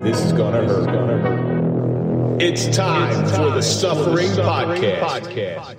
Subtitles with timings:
[0.00, 2.40] This is gonna hurt.
[2.40, 5.76] It's time for the Suffering Podcast.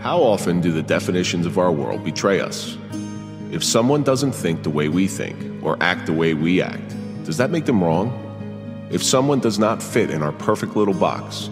[0.00, 2.76] How often do the definitions of our world betray us?
[3.52, 7.36] If someone doesn't think the way we think or act the way we act, does
[7.36, 8.10] that make them wrong?
[8.90, 11.48] If someone does not fit in our perfect little box,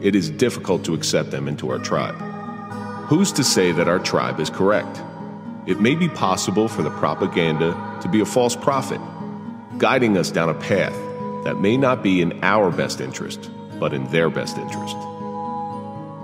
[0.00, 2.14] it is difficult to accept them into our tribe.
[3.08, 5.02] Who's to say that our tribe is correct?
[5.66, 9.00] It may be possible for the propaganda to be a false prophet,
[9.78, 10.94] guiding us down a path
[11.44, 13.50] that may not be in our best interest,
[13.80, 14.96] but in their best interest.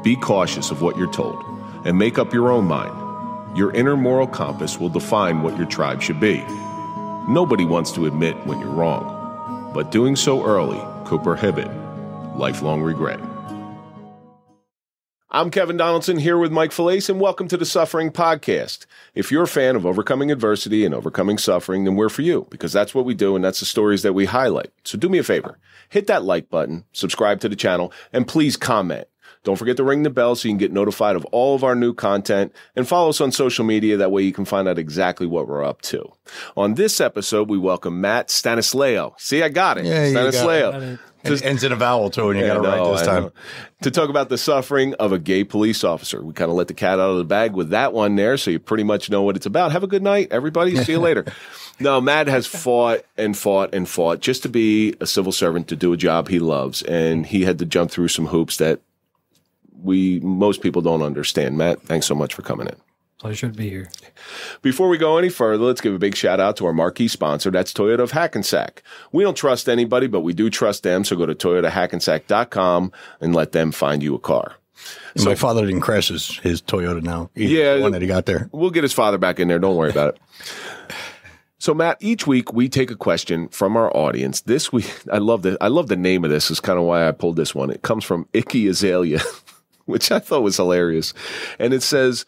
[0.02, 1.42] Be cautious of what you're told
[1.86, 2.96] and make up your own mind.
[3.56, 6.44] Your inner moral compass will define what your tribe should be.
[7.26, 11.68] Nobody wants to admit when you're wrong, but doing so early could prohibit
[12.36, 13.20] lifelong regret.
[15.32, 18.84] I'm Kevin Donaldson here with Mike Failace, and welcome to the Suffering Podcast.
[19.14, 22.72] If you're a fan of overcoming adversity and overcoming suffering, then we're for you because
[22.72, 24.72] that's what we do and that's the stories that we highlight.
[24.82, 28.56] So do me a favor, hit that like button, subscribe to the channel, and please
[28.56, 29.06] comment.
[29.44, 31.76] Don't forget to ring the bell so you can get notified of all of our
[31.76, 33.96] new content and follow us on social media.
[33.96, 36.12] That way you can find out exactly what we're up to.
[36.56, 39.18] On this episode, we welcome Matt Stanislao.
[39.18, 39.86] See, I got it.
[39.86, 40.98] Yeah, you got Stanislao.
[41.22, 43.30] It ends in a vowel too, and you got it right this time.
[43.82, 46.22] To talk about the suffering of a gay police officer.
[46.22, 48.50] We kind of let the cat out of the bag with that one there, so
[48.50, 49.72] you pretty much know what it's about.
[49.72, 50.76] Have a good night, everybody.
[50.76, 51.24] See you later.
[51.82, 55.76] No, Matt has fought and fought and fought just to be a civil servant, to
[55.76, 58.80] do a job he loves, and he had to jump through some hoops that
[59.82, 61.56] we most people don't understand.
[61.56, 62.76] Matt, thanks so much for coming in.
[63.20, 63.90] Pleasure to be here.
[64.62, 67.50] Before we go any further, let's give a big shout out to our marquee sponsor.
[67.50, 68.82] That's Toyota of Hackensack.
[69.12, 71.04] We don't trust anybody, but we do trust them.
[71.04, 74.54] So go to toyotahackensack.com and let them find you a car.
[75.14, 77.28] And my father didn't crash his, his Toyota now.
[77.34, 77.74] He- Yeah.
[77.76, 78.48] the one that he got there.
[78.52, 79.58] We'll get his father back in there.
[79.58, 80.20] Don't worry about it.
[81.58, 84.40] So Matt, each week we take a question from our audience.
[84.40, 86.50] This week, I love the I love the name of this.
[86.50, 87.68] Is kind of why I pulled this one.
[87.68, 89.20] It comes from Icky Azalea,
[89.84, 91.12] which I thought was hilarious,
[91.58, 92.24] and it says,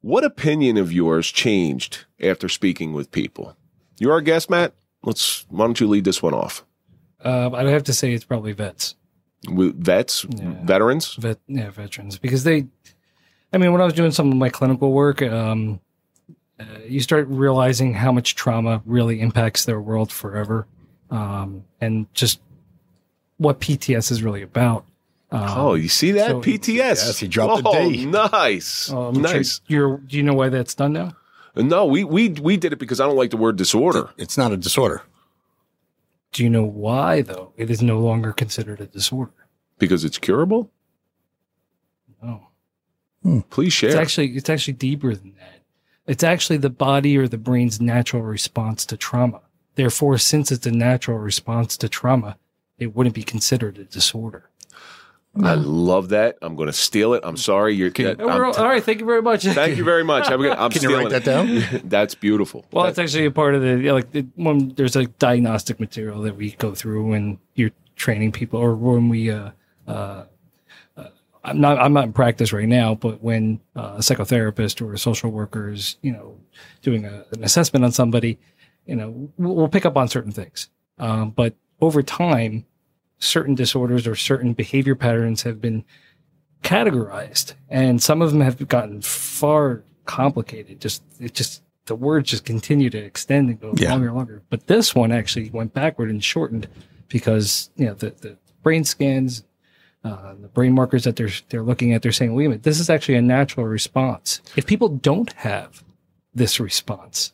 [0.00, 3.56] "What opinion of yours changed after speaking with people?"
[3.98, 4.74] You're our guest, Matt.
[5.02, 5.46] Let's.
[5.48, 6.64] Why don't you lead this one off?
[7.24, 8.94] Uh, I'd have to say it's probably vets,
[9.50, 11.14] With vets, veterans.
[11.14, 12.66] vet, yeah, veterans, because they.
[13.52, 15.80] I mean, when I was doing some of my clinical work, um,
[16.60, 20.66] uh, you start realizing how much trauma really impacts their world forever,
[21.10, 22.40] um, and just
[23.38, 24.84] what PTS is really about.
[25.30, 26.74] Um, Oh, you see that so- PTS?
[26.74, 28.06] Yes, he dropped the oh, D.
[28.06, 29.60] Nice, um, nice.
[29.66, 31.16] You're, do you know why that's done now?
[31.56, 34.10] No, we we we did it because I don't like the word disorder.
[34.18, 35.02] It's not a disorder.
[36.32, 37.54] Do you know why though?
[37.56, 39.32] It is no longer considered a disorder.
[39.78, 40.70] Because it's curable?
[42.22, 42.48] No.
[43.50, 43.88] Please share.
[43.90, 45.62] It's actually it's actually deeper than that.
[46.06, 49.40] It's actually the body or the brain's natural response to trauma.
[49.74, 52.36] Therefore, since it's a natural response to trauma,
[52.78, 54.45] it wouldn't be considered a disorder.
[55.42, 56.38] I love that.
[56.42, 57.22] I'm going to steal it.
[57.24, 57.74] I'm sorry.
[57.74, 57.90] You're.
[57.90, 59.44] that- I'm all, all right, thank you very much.
[59.44, 60.30] thank you very much.
[60.30, 61.62] I'm, gonna, I'm Can you write that down?
[61.84, 62.64] That's beautiful.
[62.70, 65.80] Well, that's, it's actually a part of the yeah, like the, when there's a diagnostic
[65.80, 69.30] material that we go through when you're training people, or when we.
[69.30, 69.50] Uh,
[69.86, 70.24] uh,
[70.96, 71.08] uh,
[71.44, 71.78] I'm not.
[71.78, 75.70] I'm not in practice right now, but when uh, a psychotherapist or a social worker
[75.70, 76.36] is, you know,
[76.82, 78.38] doing a, an assessment on somebody,
[78.86, 80.68] you know, we'll, we'll pick up on certain things.
[80.98, 82.64] Um, but over time,
[83.18, 85.84] certain disorders or certain behavior patterns have been
[86.62, 90.80] categorized, and some of them have gotten far complicated.
[90.80, 93.90] Just it just the words just continue to extend and go Yeah.
[93.92, 94.42] longer and longer.
[94.50, 96.66] But this one actually went backward and shortened
[97.08, 99.44] because you know the the brain scans,
[100.04, 102.80] uh, the brain markers that they're they're looking at, they're saying, wait a minute, this
[102.80, 104.40] is actually a natural response.
[104.56, 105.84] If people don't have
[106.34, 107.32] this response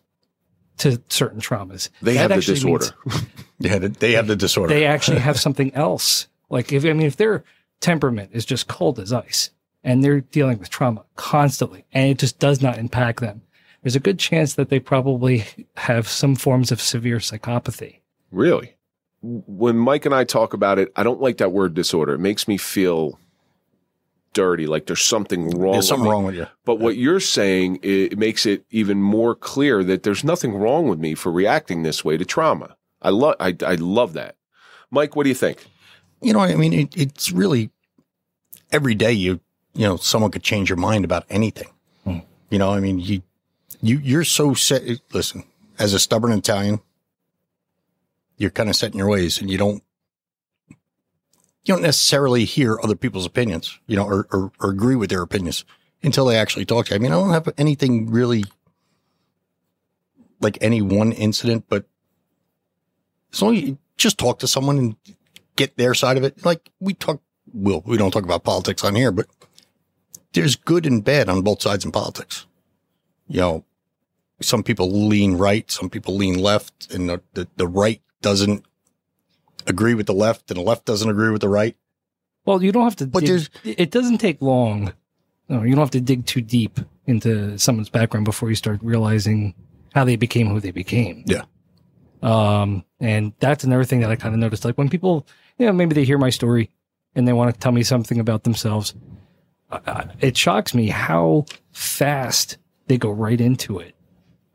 [0.78, 2.86] to certain traumas, they that have the disorder.
[3.06, 3.22] means-
[3.58, 4.74] Yeah, they have the disorder.
[4.74, 6.26] they actually have something else.
[6.50, 7.44] Like if I mean if their
[7.80, 9.50] temperament is just cold as ice
[9.84, 13.42] and they're dealing with trauma constantly and it just does not impact them,
[13.82, 15.44] there's a good chance that they probably
[15.76, 18.00] have some forms of severe psychopathy.
[18.30, 18.74] really.
[19.24, 22.14] When Mike and I talk about it, I don't like that word disorder.
[22.14, 23.20] It makes me feel
[24.32, 25.72] dirty, like there's something wrong.
[25.72, 26.46] There's something with wrong with you.
[26.64, 30.88] But what you're saying, it, it makes it even more clear that there's nothing wrong
[30.88, 32.76] with me for reacting this way to trauma.
[33.00, 34.36] I love, I, I love that.
[34.90, 35.66] Mike, what do you think?
[36.20, 37.70] You know, I mean, it, it's really
[38.70, 39.40] every day you,
[39.74, 41.68] you know, someone could change your mind about anything.
[42.04, 42.18] Hmm.
[42.50, 43.22] You know, I mean, you,
[43.80, 44.82] you, you're so set.
[45.12, 45.44] Listen,
[45.78, 46.80] as a stubborn Italian,
[48.36, 49.82] you're kind of set in your ways and you don't,
[51.64, 55.22] you don't necessarily hear other people's opinions, you know, or, or, or agree with their
[55.22, 55.64] opinions
[56.02, 56.96] until they actually talk to you.
[56.96, 58.44] I mean, I don't have anything really
[60.40, 61.84] like any one incident, but
[63.32, 64.96] as long as you just talk to someone and
[65.54, 67.22] get their side of it, like we talk,
[67.54, 69.26] well, we don't talk about politics on here, but
[70.32, 72.46] there's good and bad on both sides in politics.
[73.28, 73.64] You know,
[74.40, 78.64] some people lean right, some people lean left, and the, the, the right doesn't
[79.66, 81.76] agree with the left, and the left doesn't agree with the right.
[82.44, 83.06] Well, you don't have to.
[83.06, 84.92] But dig, there's- it doesn't take long.
[85.48, 89.54] No, you don't have to dig too deep into someone's background before you start realizing
[89.94, 91.24] how they became who they became.
[91.26, 91.42] Yeah.
[92.22, 94.64] Um, and that's another thing that I kind of noticed.
[94.64, 95.26] Like when people,
[95.58, 96.70] you know, maybe they hear my story
[97.14, 98.94] and they want to tell me something about themselves.
[99.70, 103.94] I- I- It shocks me how fast they go right into it.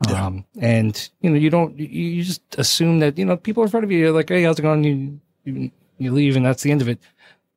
[0.07, 0.25] Yeah.
[0.27, 3.83] Um, and you know, you don't, you- just assume that, you know, people in front
[3.83, 4.83] of you are like, Hey, how's it going?
[4.83, 6.99] You, you, you leave and that's the end of it.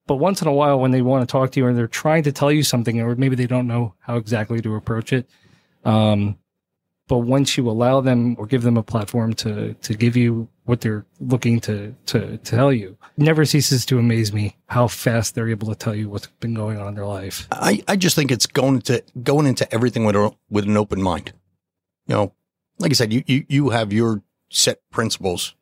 [0.06, 2.22] But once in a while, when they want to talk to you and they're trying
[2.24, 5.28] to tell you something, or maybe they don't know how exactly to approach it,
[5.84, 6.36] um,
[7.06, 10.80] but once you allow them or give them a platform to to give you what
[10.80, 15.34] they're looking to to, to tell you, it never ceases to amaze me how fast
[15.34, 17.46] they're able to tell you what's been going on in their life.
[17.52, 21.02] I, I just think it's going to going into everything with a, with an open
[21.02, 21.32] mind.
[22.10, 22.32] You know,
[22.80, 25.54] like I said, you, you, you have your set principles.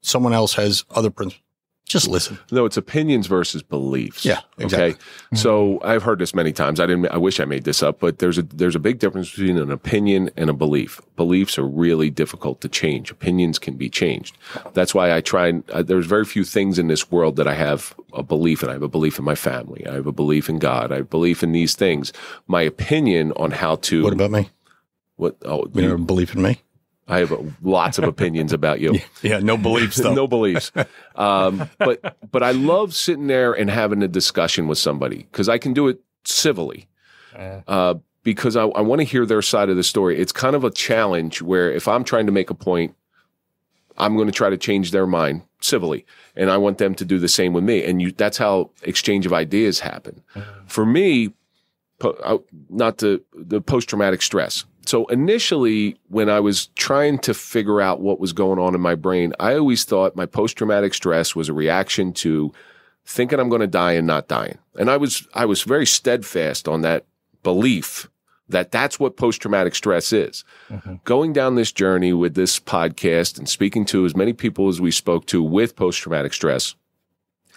[0.00, 1.42] Someone else has other principles.
[1.84, 2.40] Just listen.
[2.50, 4.24] No, it's opinions versus beliefs.
[4.24, 4.94] Yeah, exactly.
[4.94, 5.36] Okay.
[5.36, 6.80] So I've heard this many times.
[6.80, 7.06] I didn't.
[7.06, 9.70] I wish I made this up, but there's a there's a big difference between an
[9.70, 11.00] opinion and a belief.
[11.14, 13.12] Beliefs are really difficult to change.
[13.12, 14.36] Opinions can be changed.
[14.74, 15.46] That's why I try.
[15.46, 18.68] and- Uh, there's very few things in this world that I have a belief in.
[18.68, 19.86] I have a belief in my family.
[19.86, 20.90] I have a belief in God.
[20.90, 22.12] I have belief in these things.
[22.48, 24.50] My opinion on how to What about me?
[25.16, 25.36] What?
[25.44, 26.60] Oh, You you- never believe in me?
[27.08, 28.98] I have uh, lots of opinions about you.
[29.22, 30.72] Yeah, no beliefs no beliefs.
[31.14, 35.58] Um, but but I love sitting there and having a discussion with somebody because I
[35.58, 36.88] can do it civilly.
[37.36, 40.18] Uh, Uh, because I, I want to hear their side of the story.
[40.18, 42.96] It's kind of a challenge where if I'm trying to make a point,
[43.98, 46.04] I'm going to try to change their mind civilly,
[46.34, 47.84] and I want them to do the same with me.
[47.84, 50.22] And you, that's how exchange of ideas happen.
[50.66, 51.34] For me,
[52.00, 54.64] po- I- not the the post traumatic stress.
[54.86, 58.94] So initially, when I was trying to figure out what was going on in my
[58.94, 62.52] brain, I always thought my post traumatic stress was a reaction to
[63.04, 64.58] thinking I'm going to die and not dying.
[64.78, 67.04] And I was I was very steadfast on that
[67.42, 68.08] belief
[68.48, 70.44] that that's what post traumatic stress is.
[70.70, 70.96] Mm-hmm.
[71.04, 74.90] Going down this journey with this podcast and speaking to as many people as we
[74.90, 76.74] spoke to with post traumatic stress,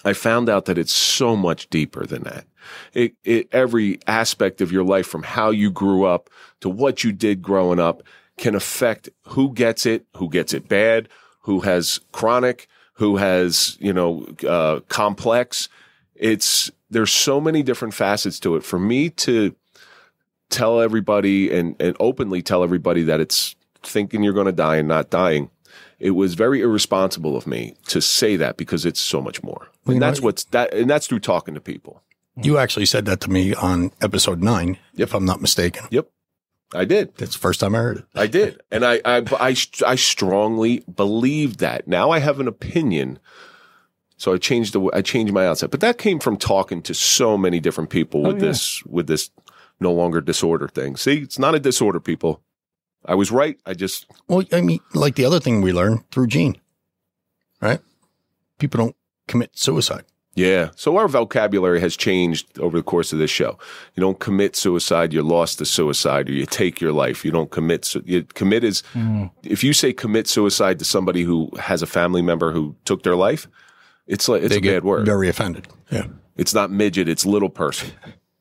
[0.03, 2.45] I found out that it's so much deeper than that.
[2.93, 6.29] It, it, every aspect of your life, from how you grew up
[6.61, 8.03] to what you did growing up,
[8.37, 11.09] can affect who gets it, who gets it bad,
[11.41, 15.69] who has chronic, who has you know uh, complex.
[16.15, 18.63] It's there's so many different facets to it.
[18.63, 19.55] For me to
[20.49, 24.87] tell everybody and, and openly tell everybody that it's thinking you're going to die and
[24.87, 25.49] not dying.
[25.99, 29.67] It was very irresponsible of me to say that because it's so much more.
[29.85, 32.01] Well, And know- that's what's that, and that's through talking to people.
[32.41, 35.85] You actually said that to me on episode nine, if I'm not mistaken.
[35.91, 36.07] Yep,
[36.73, 37.15] I did.
[37.17, 38.05] That's the first time I heard it.
[38.15, 39.55] I did, and I, I, I,
[39.85, 41.87] I strongly believe that.
[41.87, 43.19] Now I have an opinion,
[44.17, 45.71] so I changed the, I changed my outset.
[45.71, 48.51] But that came from talking to so many different people with Oh, yeah.
[48.51, 49.29] this, with this
[49.79, 50.95] no longer disorder thing.
[50.97, 52.41] See, it's not a disorder, people.
[53.05, 53.57] I was right.
[53.65, 56.59] I just Well, I mean, like the other thing we learned through Gene,
[57.61, 57.79] right?
[58.57, 58.95] People don't
[59.27, 60.03] commit suicide.
[60.39, 60.69] Yeah.
[60.75, 63.57] So our vocabulary has changed over the course of this show.
[63.95, 67.25] You don't commit suicide, you're lost to suicide, or you take your life.
[67.25, 67.85] You don't commit.
[67.85, 68.83] Su- you commit is
[69.43, 73.15] if you say commit suicide to somebody who has a family member who took their
[73.15, 73.47] life,
[74.07, 75.05] it's like it's a get bad word.
[75.05, 75.67] very offended.
[75.91, 76.05] Yeah.
[76.37, 77.89] it's not midget, it's little person.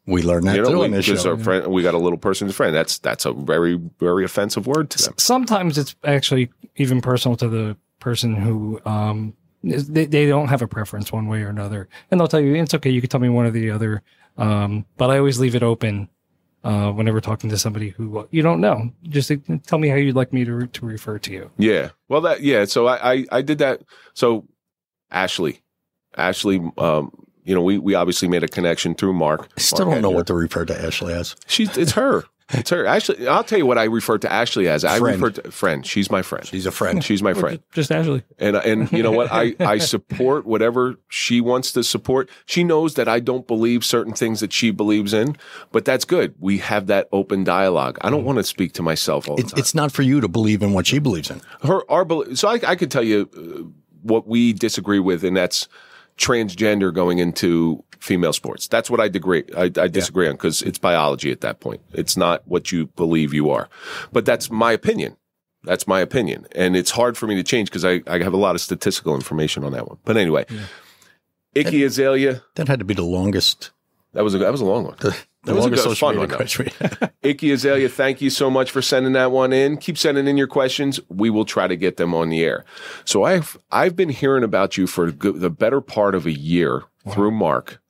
[0.06, 1.30] We learned that You know, on we, this show.
[1.32, 2.74] our friend, we got a little person's friend.
[2.74, 5.14] That's that's a very very offensive word to them.
[5.18, 10.68] sometimes it's actually even personal to the person who um they, they don't have a
[10.68, 13.28] preference one way or another and they'll tell you it's okay you can tell me
[13.28, 14.02] one or the other
[14.36, 16.08] um but i always leave it open
[16.64, 20.14] uh whenever talking to somebody who you don't know just like, tell me how you'd
[20.16, 21.90] like me to, re- to refer to you Yeah.
[22.08, 22.64] Well, that yeah.
[22.64, 23.82] So I I, I did that.
[24.14, 24.46] So
[25.10, 25.60] Ashley,
[26.16, 27.12] Ashley, um,
[27.44, 29.48] you know, we we obviously made a connection through Mark.
[29.56, 30.16] I still Mark don't know Hedger.
[30.16, 31.36] what to refer to Ashley as.
[31.46, 32.24] She's it's her.
[32.50, 32.86] It's her.
[32.86, 34.82] Ashley, I'll tell you what I refer to Ashley as.
[34.84, 35.20] I Friend.
[35.20, 35.84] refer to friend.
[35.86, 36.46] She's my friend.
[36.46, 37.04] She's a friend.
[37.04, 37.58] She's my friend.
[37.58, 39.28] ju- just Ashley And and you know what?
[39.30, 42.30] I I support whatever she wants to support.
[42.46, 45.36] She knows that I don't believe certain things that she believes in,
[45.72, 46.34] but that's good.
[46.38, 47.98] We have that open dialogue.
[48.00, 49.58] I don't want to speak to myself all the It's, time.
[49.58, 51.42] it's not for you to believe in what she believes in.
[51.64, 53.68] her our bel- so I, I could tell you uh,
[54.02, 55.68] what we disagree with, and that's
[56.16, 58.68] transgender going into female sports.
[58.68, 59.44] That's what I disagree.
[59.56, 61.80] I, I disagree on because it's biology at that point.
[61.92, 63.68] It's not what you believe you are,
[64.12, 65.16] but that's my opinion.
[65.64, 68.36] That's my opinion, and it's hard for me to change because I, I have a
[68.38, 69.98] lot of statistical information on that one.
[70.04, 70.46] But anyway,
[71.54, 73.70] Icky Azalea, That had to be the longest.
[74.12, 74.96] that was a that was a long one.
[75.44, 76.36] The, the That was a good, social fun media
[76.98, 79.76] one, Icky Azalea, thank you so much for sending that one in.
[79.78, 80.98] Keep sending in your questions.
[81.08, 82.64] We will try to get them on the air.
[83.04, 86.82] So I've I've been hearing about you for good, the better part of a year
[87.12, 87.80] through Mark.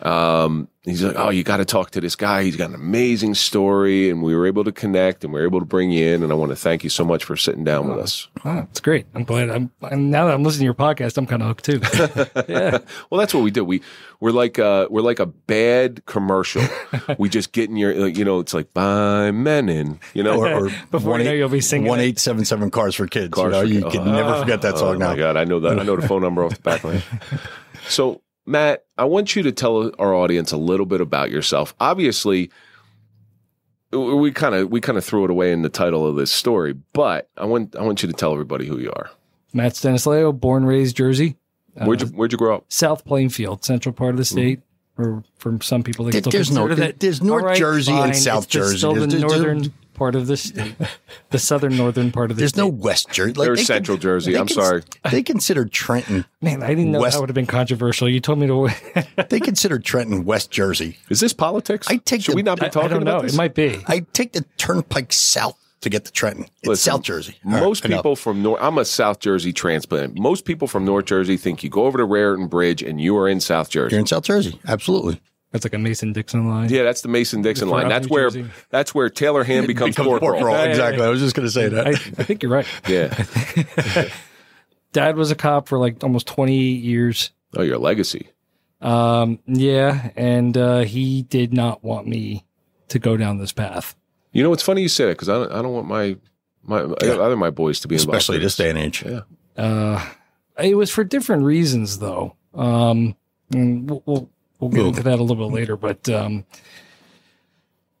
[0.00, 2.44] Um, he's like, oh, you got to talk to this guy.
[2.44, 5.58] He's got an amazing story, and we were able to connect, and we were able
[5.60, 6.22] to bring you in.
[6.22, 8.28] And I want to thank you so much for sitting down with us.
[8.44, 9.06] Oh, it's great.
[9.14, 9.50] I'm glad.
[9.50, 11.80] I'm and now that I'm listening to your podcast, I'm kind of hooked too.
[12.52, 12.78] yeah.
[13.10, 13.64] Well, that's what we do.
[13.64, 13.82] We
[14.20, 16.62] we're like uh we're like a bad commercial.
[17.18, 20.38] we just get in your you know it's like by Menon, you know.
[20.40, 23.32] or, or Before you know, you'll be singing one eight seven seven cars for kids.
[23.32, 25.60] Cars you know, for you can never forget that Oh song my god, I know
[25.60, 25.78] that.
[25.80, 27.40] I know the phone number off the back of my head.
[27.88, 31.74] So, Matt, I want you to tell our audience a little bit about yourself.
[31.78, 32.50] Obviously,
[33.92, 36.74] we kind of we kind of threw it away in the title of this story,
[36.92, 39.10] but I want I want you to tell everybody who you are.
[39.52, 41.36] Matt Stanislao, born, raised Jersey,
[41.74, 42.64] Where'd you uh, Where'd you grow up?
[42.68, 44.38] South Plainfield, central part of the mm-hmm.
[44.38, 44.60] state.
[44.98, 46.98] Or for some people, they There- still there's no- that.
[47.00, 48.16] there's North All Jersey and.
[48.16, 48.78] South It's Jersey.
[48.78, 50.74] Still the There's- there's- northern part of the state,
[51.30, 52.60] the southern northern part of the There's state.
[52.62, 53.32] no West Jersey.
[53.34, 54.32] Like, There's Central con- Jersey.
[54.36, 54.82] I'm cons- sorry.
[55.10, 56.24] They consider Trenton.
[56.42, 56.62] man.
[56.64, 58.08] I didn't know West- that would have been controversial.
[58.08, 58.68] You told me to.
[59.28, 60.98] They consider Trenton West Jersey.
[61.10, 61.86] Is this politics?
[61.90, 63.12] I take Should the- we not be talking I don't know.
[63.12, 63.34] about this?
[63.34, 63.80] It might be.
[63.86, 66.44] I take the turnpike south to get to Trenton.
[66.60, 67.36] It's Listen, South Jersey.
[67.44, 67.98] Most enough.
[67.98, 70.18] people from North, I'm a South Jersey transplant.
[70.18, 73.28] Most people from North Jersey think you go over to Raritan Bridge and you are
[73.28, 73.94] in South Jersey.
[73.94, 74.58] You're in South Jersey.
[74.66, 75.20] Absolutely.
[75.52, 76.68] That's like a Mason Dixon line.
[76.68, 77.88] yeah, that's the Mason Dixon line.
[77.88, 78.50] That's New where Jersey.
[78.70, 80.32] that's where Taylor Ham becomes, pork roll.
[80.32, 80.54] corporal.
[80.54, 81.00] Yeah, yeah, Exactly.
[81.02, 81.06] yeah.
[81.06, 81.86] I was just going to say that.
[81.86, 81.94] I, I
[82.24, 82.66] think you're right.
[82.86, 83.24] Yeah.
[84.92, 87.30] Dad was a cop for like almost 20 years.
[87.56, 88.28] Oh, your legacy.
[88.80, 92.44] Um, yeah, and uh, he did not want me
[92.88, 93.96] to go down this path.
[94.32, 96.16] You know, it's funny you say that because I don't, I don't want my
[96.62, 98.16] my either my boys to be involved.
[98.16, 99.04] Especially in this day and age.
[99.04, 99.20] Yeah.
[99.56, 100.04] Uh,
[100.62, 102.36] it was for different reasons, though.
[102.54, 103.16] Um,
[103.50, 104.88] we'll, we'll, we'll get Ooh.
[104.88, 105.76] into that a little bit later.
[105.76, 106.44] But um,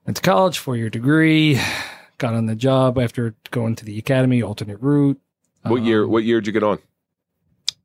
[0.06, 1.60] went to college, four year degree,
[2.18, 5.20] got on the job after going to the academy, alternate route.
[5.62, 6.04] What year?
[6.04, 6.78] Um, What year did you get on?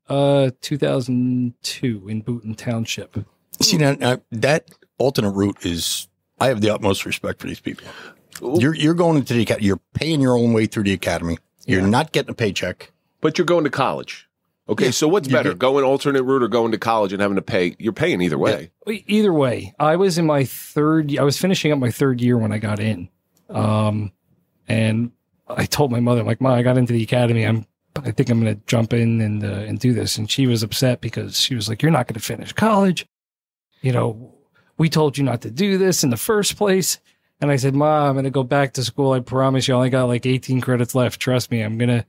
[0.08, 3.16] Uh, 2002 in Boonton Township.
[3.60, 6.08] See, now, now, that alternate route is,
[6.38, 7.86] I have the utmost respect for these people.
[8.58, 9.66] You're, you're going into the academy.
[9.66, 11.38] You're paying your own way through the academy.
[11.66, 11.86] You're Yeah.
[11.88, 12.92] not getting a paycheck.
[13.20, 14.28] But you're going to college.
[14.68, 14.90] Okay, Yeah.
[14.92, 17.74] so what's better, get- going alternate route or going to college and having to pay?
[17.78, 18.70] You're paying either way.
[18.90, 21.16] E- Either way, I was in my third.
[21.18, 23.08] I was finishing up my third year when I got in,
[23.50, 24.12] um,
[24.68, 25.10] and
[25.48, 27.44] I told my mother, I'm like, "Mom, I got into the academy.
[27.44, 30.46] I'm, I think I'm going to jump in and uh, and do this." And she
[30.46, 33.06] was upset because she was like, "You're not going to finish college.
[33.82, 34.34] You know,
[34.78, 36.98] we told you not to do this in the first place."
[37.40, 39.12] And I said, "Mom, I'm going to go back to school.
[39.12, 39.74] I promise you.
[39.74, 41.20] I only got like 18 credits left.
[41.20, 41.60] Trust me.
[41.62, 42.06] I'm gonna,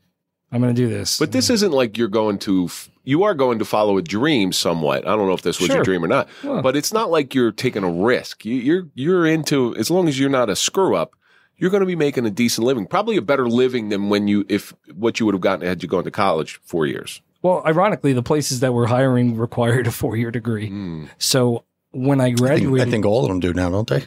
[0.52, 2.66] I'm going to do this." But this isn't like you're going to.
[2.66, 5.08] f- You are going to follow a dream somewhat.
[5.08, 6.62] I don't know if this was your dream or not, Yeah.
[6.62, 8.46] but it's not like you're taking a risk.
[8.46, 11.16] You, you're you're into as long as you're not a screw up.
[11.58, 14.46] You're going to be making a decent living, probably a better living than when you
[14.50, 17.22] if what you would have gotten had you gone to college four years.
[17.42, 20.68] Well, ironically, the places that were hiring required a four year degree.
[20.70, 21.06] Hmm.
[21.18, 24.04] So when I I think, graduated, I think all of them do now, don't they?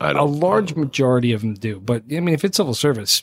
[0.00, 0.40] I a don't.
[0.40, 1.78] large majority of them do.
[1.80, 3.22] But I mean, if it's civil service,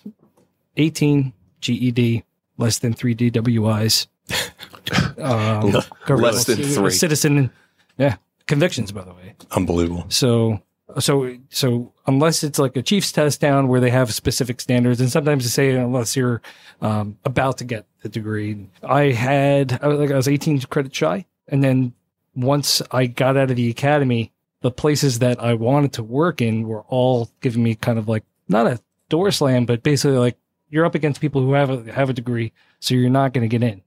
[0.77, 2.23] 18 GED,
[2.57, 4.07] less than three DWIs,
[5.17, 5.71] um,
[6.09, 6.91] Less than a three.
[6.91, 7.49] citizen,
[7.97, 8.15] yeah,
[8.45, 9.33] convictions, by the way.
[9.51, 10.05] Unbelievable.
[10.09, 10.61] So,
[10.99, 15.09] so, so unless it's like a chief's test down where they have specific standards, and
[15.11, 16.41] sometimes they say unless you're
[16.81, 20.93] um, about to get the degree, I had I was like I was 18 credit
[20.93, 21.93] shy, and then
[22.35, 26.67] once I got out of the academy, the places that I wanted to work in
[26.67, 30.37] were all giving me kind of like not a door slam, but basically like
[30.69, 33.57] you're up against people who have a have a degree, so you're not going to
[33.57, 33.81] get in.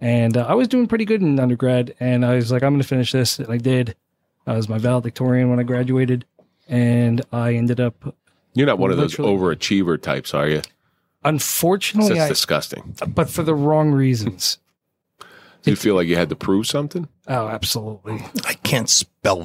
[0.00, 2.82] And uh, I was doing pretty good in undergrad, and I was like, I'm going
[2.82, 3.94] to finish this, and I did.
[4.46, 6.24] I was my valedictorian when I graduated,
[6.68, 8.14] and I ended up,
[8.54, 10.62] You're not one of those overachiever types, are you?
[11.24, 12.94] unfortunately, That's I, disgusting.
[13.08, 14.58] but for the wrong reasons.
[15.62, 17.08] Do you feel like you had to prove something?
[17.26, 18.22] Oh, absolutely.
[18.44, 19.42] I can't spell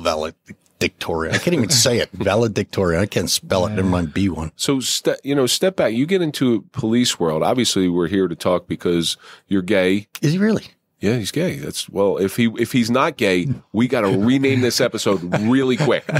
[0.81, 1.35] valedictorian.
[1.35, 2.09] I can't even say it.
[2.13, 3.01] Valedictorian.
[3.01, 3.71] I can't spell it.
[3.71, 4.51] Never mind B one.
[4.55, 5.93] So, ste- you know, step back.
[5.93, 7.43] You get into police world.
[7.43, 10.07] Obviously, we're here to talk because you're gay.
[10.21, 10.65] Is he really?
[10.99, 11.57] Yeah, he's gay.
[11.57, 12.17] That's well.
[12.17, 16.03] If he if he's not gay, we got to rename this episode really quick.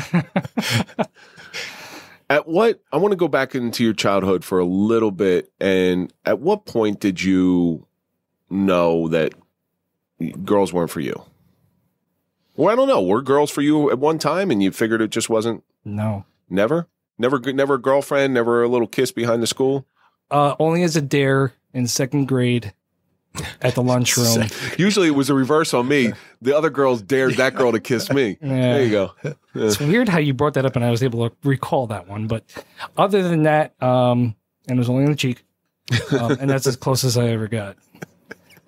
[2.30, 6.14] At what I want to go back into your childhood for a little bit, and
[6.26, 7.86] at what point did you
[8.50, 9.34] know that
[10.46, 11.22] girls weren't for you?
[12.56, 13.02] Well, I don't know.
[13.02, 15.64] Were girls for you at one time, and you figured it just wasn't?
[15.86, 16.26] No.
[16.50, 19.86] Never, never, never a girlfriend, never a little kiss behind the school.
[20.32, 22.74] uh, only as a dare in second grade
[23.62, 24.48] at the lunchroom.
[24.78, 26.12] Usually it was a reverse on me.
[26.42, 28.38] The other girls dared that girl to kiss me.
[28.42, 28.74] Yeah.
[28.74, 29.12] There you go.
[29.56, 32.28] It's weird how you brought that up, and I was able to recall that one.
[32.28, 32.44] But
[32.98, 34.36] other than that, um,
[34.68, 35.44] and it was only on the cheek,
[36.18, 37.76] um, and that's as close as I ever got.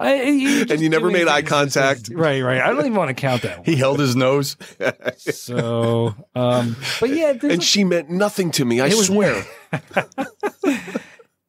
[0.04, 0.12] I,
[0.60, 2.10] And just you never made eye contact?
[2.14, 2.42] right?
[2.42, 2.62] Right.
[2.62, 3.66] I don't even want to count that one.
[3.70, 4.58] He held his nose.
[5.18, 8.82] So, um, but yeah, And she meant nothing to me.
[8.82, 9.46] I It was- swear.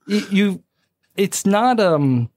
[0.07, 0.63] you, you
[1.17, 2.31] it's not um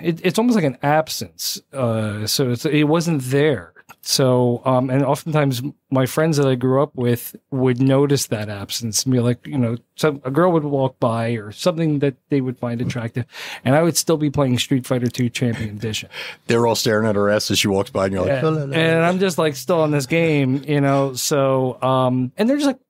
[0.00, 3.71] it, it's almost like an absence uh so it's, it wasn't there
[4.04, 9.04] so um and oftentimes my friends that i grew up with would notice that absence
[9.04, 12.40] and be like you know some a girl would walk by or something that they
[12.40, 13.24] would find attractive.
[13.64, 16.08] And i would still be playing street fighter 2 champion edition.
[16.48, 19.04] They're all staring at her ass as she walks by, and you're like, and, and
[19.04, 21.14] i'm just like still in this game you know?
[21.14, 22.80] So um and they're just like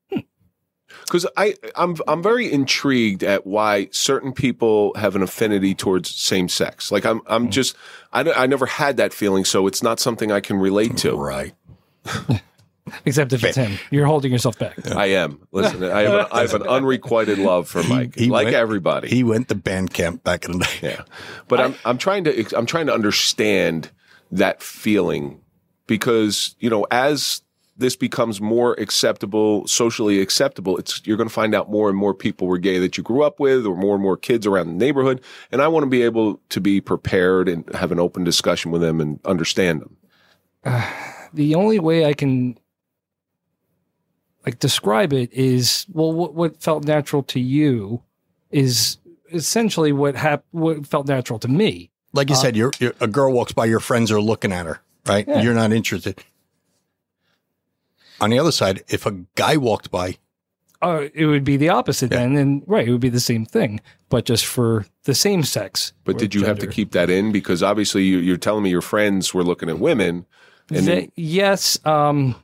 [1.04, 6.48] because I I'm I'm very intrigued at why certain people have an affinity towards same
[6.48, 6.90] sex.
[6.90, 7.50] Like I'm I'm mm.
[7.50, 7.76] just
[8.12, 11.16] I, I never had that feeling, so it's not something I can relate to.
[11.16, 11.54] right.
[13.04, 15.46] except if it's him you're holding yourself back I am.
[15.52, 19.08] Listen, I have, a, I have an unrequited love for Mike, he like went- everybody.
[19.08, 20.88] He went to band camp back in the day.
[20.88, 21.02] yeah,
[21.48, 23.90] but I'm I'm trying to I'm trying to understand
[24.32, 25.40] that feeling
[25.86, 27.42] because you know as
[27.82, 32.14] this becomes more acceptable, socially acceptable, it's you're going to find out more and more
[32.14, 34.72] people were gay that you grew up with, or more and more kids around the
[34.84, 35.20] neighborhood.
[35.50, 38.80] And I want to be able to be prepared and have an open discussion with
[38.80, 39.96] them and understand them.
[41.34, 42.58] the only way I can
[44.46, 48.02] like describe it is well, what, what felt natural to you
[48.50, 48.98] is
[49.32, 51.90] essentially what hap- what felt natural to me.
[52.12, 54.66] Like you uh, said, you're, you're, a girl walks by, your friends are looking at
[54.66, 55.26] her, right?
[55.26, 55.42] Yeah.
[55.42, 56.22] You're not interested.
[58.22, 60.16] On the other side, if a guy walked by,
[60.80, 62.18] Uh, it would be the opposite Yeah.
[62.18, 65.92] then, and right, it would be the same thing, but just for the same sex.
[66.04, 68.80] But did you have to keep that in because obviously you, you're telling me your
[68.82, 70.26] friends were looking at women,
[70.70, 71.78] and They- yes.
[71.84, 72.34] Um,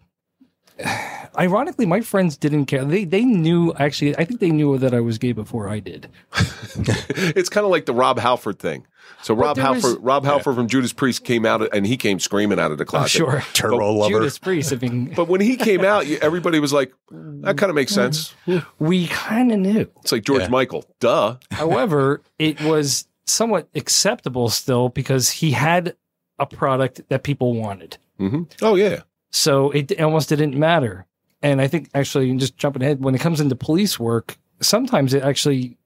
[1.39, 2.85] ironically, my friends didn't care.
[2.85, 4.17] They they knew actually.
[4.17, 6.09] I think they knew that I was gay before I did.
[6.79, 8.87] it's kind of like the Rob Halford thing.
[9.23, 12.21] So Rob there was- Halford, Rob Halford from Judas Priest came out and he came
[12.21, 13.09] screaming out of the Oh, closet.
[13.11, 13.43] sure.
[13.53, 14.73] turbo lover, Judas Priest.
[14.73, 18.35] I mean, But when he came out, everybody was like, "That kind of makes sense."
[18.79, 19.91] we kind of knew.
[20.03, 20.49] It's like George Yeah.
[20.49, 21.37] Michael, duh.
[21.51, 25.97] However, it was somewhat acceptable still because he had
[26.39, 27.99] a product that people wanted.
[28.19, 31.07] hmm Oh yeah, So it almost didn't matter.
[31.43, 35.23] And I think actually, just jumping ahead, when it comes into police work, sometimes it
[35.23, 35.77] actually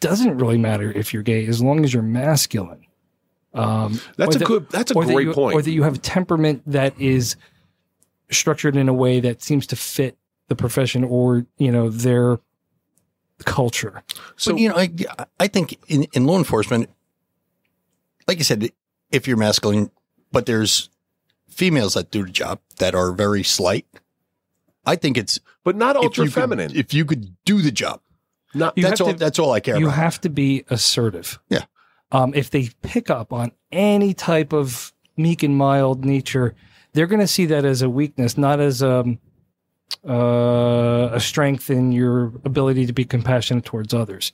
[0.00, 2.86] doesn't really matter if you're gay as long as you're masculine.
[3.52, 4.70] Um, that's a that- good.
[4.70, 5.54] That's a or that great you- point.
[5.54, 7.36] Or that you have a temperament that is
[8.30, 10.16] structured in a way that seems to fit
[10.48, 12.38] the profession or, you know, their
[13.44, 14.02] culture.
[14.36, 14.90] so but you know, I,
[15.38, 16.90] I think in, in law enforcement,
[18.28, 18.70] like you said,
[19.10, 19.90] if you're masculine,
[20.30, 20.90] but there's
[21.50, 23.86] females that do the job that are very slight.
[24.86, 26.72] I think it's but not if ultra could- feminine.
[26.74, 28.00] If you could do the job,
[28.54, 29.12] Not You that's all.
[29.12, 29.96] to- that's all I care you about.
[29.96, 31.38] have to be assertive.
[31.48, 31.64] Yeah.
[32.12, 36.54] Um, if they pick up on any type of meek and mild nature,
[36.92, 39.18] they're going to see that as a weakness, not as um,
[40.08, 44.32] uh, a strength in your ability to be compassionate towards others.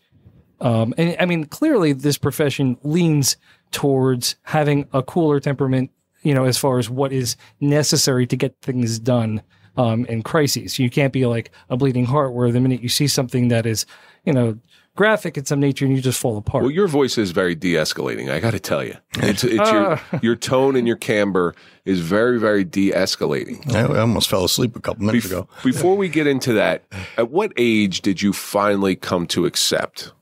[0.60, 3.36] Um, and I mean, clearly, this profession leans
[3.72, 5.90] towards having a cooler temperament,
[6.26, 9.42] you know, as far as what is necessary to get things done
[9.76, 10.78] um, in crises.
[10.78, 13.86] You can't be like a bleeding heart, where the minute you see something that is,
[14.24, 14.58] you know,
[14.96, 16.62] graphic in some nature, and you just fall apart.
[16.64, 18.30] well, your voice is very de-escalating.
[18.30, 20.18] I got to tell you, it's, it's your Ah.
[20.22, 23.72] your tone and your camber is very very de-escalating.
[23.74, 25.48] I, I almost fell asleep a couple minutes Bef- ago.
[25.62, 26.82] before we get into that,
[27.16, 30.12] at what age did you finally come to accept?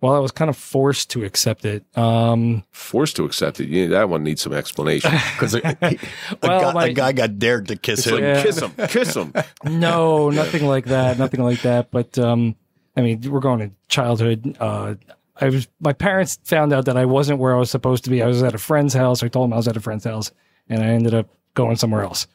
[0.00, 1.84] Well, I was kind of forced to accept it.
[1.96, 3.68] Um, Forced to accept it.
[3.68, 5.10] Yeah, that one needs some explanation.
[5.34, 5.98] Because a, a,
[6.42, 8.14] Well, guy, a guy got dared to kiss him.
[8.14, 8.42] like Yeah.
[8.42, 9.32] kiss him, kiss him.
[9.64, 11.18] no, nothing like that.
[11.18, 11.90] Nothing like that.
[11.90, 12.54] But um,
[12.96, 14.56] I mean, we're going to childhood.
[14.60, 14.94] Uh,
[15.40, 18.22] I was my parents found out that I wasn't where I was supposed to be.
[18.22, 19.22] I was at a friend's house.
[19.22, 20.30] I told them I was at a friend's house,
[20.68, 22.26] and I ended up going somewhere else.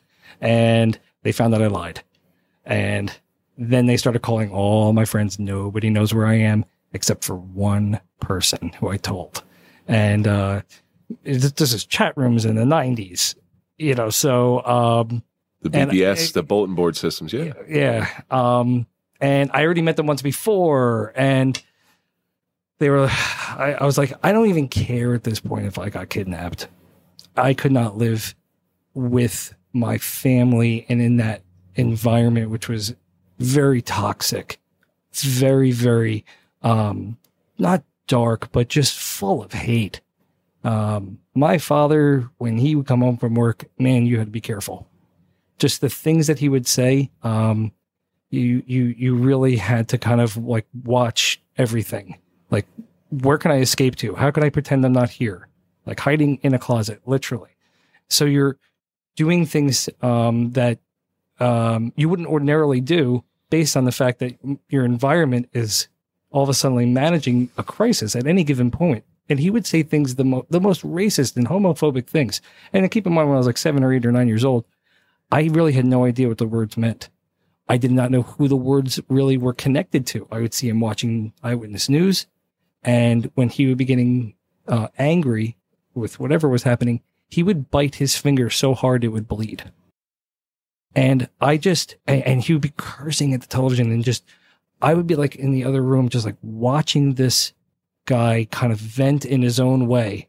[0.41, 2.01] And they found out I lied.
[2.65, 3.13] And
[3.57, 5.37] then they started calling all my friends.
[5.39, 9.43] Nobody knows where I am except for one person who I told.
[9.87, 10.61] And uh,
[11.23, 13.35] it- this is chat rooms in the '90s,
[13.77, 14.09] you know.
[14.09, 15.23] So um,
[15.61, 17.33] The BBS, I- the bulletin board systems.
[17.33, 17.53] Yeah.
[17.67, 18.09] yeah.
[18.31, 18.87] Um,
[19.19, 21.61] and I already met them once before, and
[22.79, 23.07] they were.
[23.09, 26.67] I, I was like, I don't even care at this point if I got kidnapped.
[27.35, 28.35] I could not live
[28.93, 31.41] with my family and in that
[31.75, 32.93] environment, which was
[33.39, 34.59] very toxic,
[35.09, 36.23] It's very, very
[36.63, 37.17] um,
[37.57, 40.01] not dark, but just full of hate.
[40.63, 44.41] Um, my father, when he would come home from work, man, you had to be
[44.41, 44.87] careful.
[45.59, 47.71] Just the things that he would say, um,
[48.29, 52.17] you you you really had to kind of like watch everything.
[52.49, 52.65] Like,
[53.09, 54.15] where can I escape to?
[54.15, 55.47] How can I pretend I'm not here?
[55.85, 57.51] Like hiding in a closet, literally.
[58.09, 58.57] So you're
[59.15, 60.79] doing things um, that
[61.39, 64.37] um, you wouldn't ordinarily do based on the fact that
[64.69, 65.87] your environment is
[66.33, 69.05] all of a sudden managing a crisis at any given point.
[69.29, 72.41] And he would say things the, mo- the most racist and homophobic things.
[72.73, 74.65] And keep in mind, when I was like seven or eight or nine years old,
[75.31, 77.09] I really had no idea what the words meant.
[77.69, 80.27] I did not know who the words really were connected to.
[80.29, 82.27] I would see him watching Eyewitness News.
[82.83, 84.33] And when he would be getting
[84.67, 85.55] uh, angry
[85.93, 89.71] with whatever was happening, he would bite his finger so hard it would bleed.
[90.95, 94.25] And I just, and, and he would be cursing at the television and just,
[94.83, 97.53] I would be like in the other room, just like watching this
[98.05, 100.27] guy kind of vent in his own way.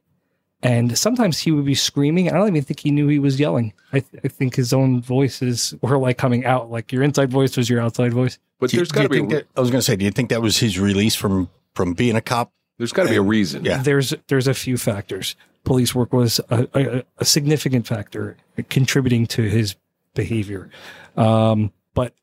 [0.62, 2.30] And sometimes he would be screaming.
[2.30, 3.74] I don't even think he knew he was yelling.
[3.92, 7.56] I, th- I think his own voices were like coming out, like your inside voice
[7.58, 8.38] was your outside voice.
[8.60, 9.96] But Do you- there's do got to be think that- I was going to say,
[9.96, 12.52] do you think that was his release from from being a cop?
[12.78, 13.64] there's got to be a reason.
[13.64, 13.82] Yeah.
[13.82, 15.36] There's there's a few factors.
[15.64, 18.36] Police work was a, a, a significant factor
[18.70, 19.76] contributing to his
[20.14, 20.70] behavior.
[21.16, 22.14] Um, but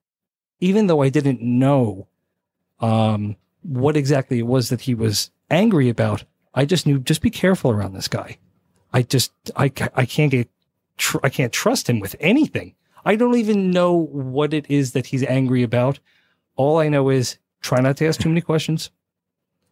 [0.60, 2.08] even though I didn't know
[2.82, 7.30] um, what exactly it was that he was angry about, I just knew just be
[7.30, 8.38] careful around this guy.
[8.94, 10.50] I just I I can't get
[10.98, 12.76] tr- I can't trust him with anything.
[13.06, 16.00] I don't even know what it is that he's angry about.
[16.56, 18.92] All I know is try not to ask too many questions,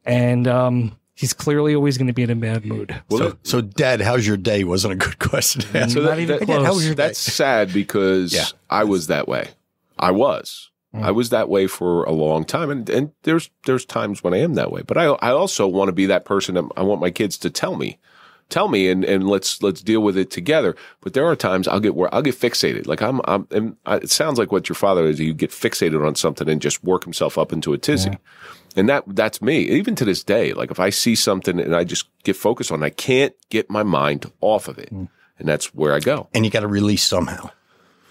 [0.05, 2.95] and um, he's clearly always going to be in a bad mood.
[3.09, 4.63] Well, so, so, Dad, how's your day?
[4.63, 5.61] Wasn't a good question.
[5.61, 5.93] to ask.
[5.93, 6.65] So Not that- even that- close.
[6.65, 7.07] how was your day?
[7.07, 8.45] That's sad because Yeah.
[8.69, 9.49] I was that way.
[9.97, 10.71] I was.
[10.93, 11.04] Mm.
[11.04, 14.38] I was that way for a long time, and and there's there's times when I
[14.38, 14.82] am that way.
[14.82, 16.56] But I I also want to be that person.
[16.56, 17.99] that I want my kids to tell me,
[18.49, 20.75] tell me, and and let's let's deal with it together.
[21.02, 22.88] But there are times I'll get where I'll get fixated.
[22.88, 23.47] Like I'm I'm.
[23.52, 25.19] And I, it sounds like what your father is.
[25.19, 28.17] You get fixated on something and just work himself up into a tizzy.
[28.75, 29.60] And that that's me.
[29.69, 32.82] Even to this day, like if I see something and I just get focused on,
[32.82, 36.30] it, I can't get my mind off of it, and that's where I go.
[36.34, 37.52] and you got to release somehow.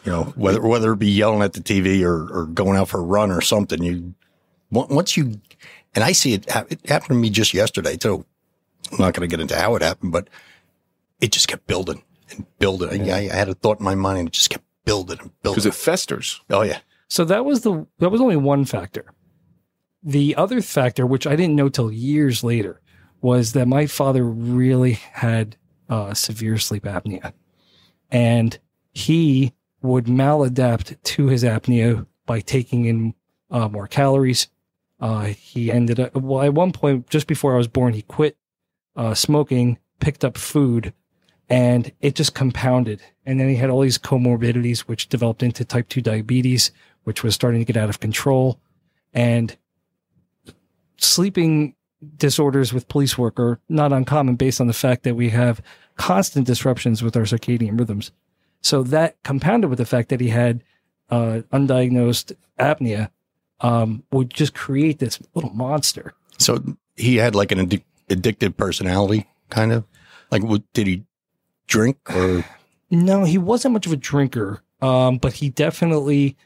[0.08, 2.98] You know, whether whether it be yelling at the TV or, or going out for
[2.98, 3.82] a run or something.
[3.82, 4.14] You
[4.70, 5.38] once you,
[5.94, 6.48] and I see it.
[6.50, 8.24] hap- It happened to me just yesterday too.
[8.90, 10.28] I'm not going to get into how it happened, but
[11.20, 13.10] it just kept building and building.
[13.10, 15.56] I, I had a thought in my mind, and it just kept building and building.
[15.56, 16.40] Because it festers.
[16.48, 19.12] oh yeah, So that was the that was only one factor.
[20.02, 22.80] The other factor, which I didn't know till years later,
[23.20, 25.56] was that my father really had
[25.90, 27.34] uh, severe sleep apnea,
[28.10, 28.58] and
[28.94, 33.14] he would maladapt to his apnea by taking in
[33.50, 34.48] uh, more calories.
[35.00, 37.94] Uh, he ended up well at one point just before I was born.
[37.94, 38.36] He quit
[38.96, 40.92] uh, smoking, picked up food,
[41.48, 43.00] and it just compounded.
[43.24, 46.72] And then he had all these comorbidities, which developed into type 2 diabetes,
[47.04, 48.60] which was starting to get out of control.
[49.14, 49.56] And
[50.96, 51.74] sleeping
[52.16, 55.60] disorders with police work are not uncommon based on the fact that we have
[55.96, 58.12] constant disruptions with our circadian rhythms.
[58.60, 60.62] So that compounded with the fact that he had
[61.10, 63.10] uh, undiagnosed apnea
[63.60, 66.14] um, would just create this little monster.
[66.38, 66.62] So
[66.96, 69.84] he had like an addic- addictive personality, kind of.
[70.30, 71.04] Like, what, did he
[71.66, 72.44] drink or?
[72.90, 76.36] No, he wasn't much of a drinker, um, but he definitely.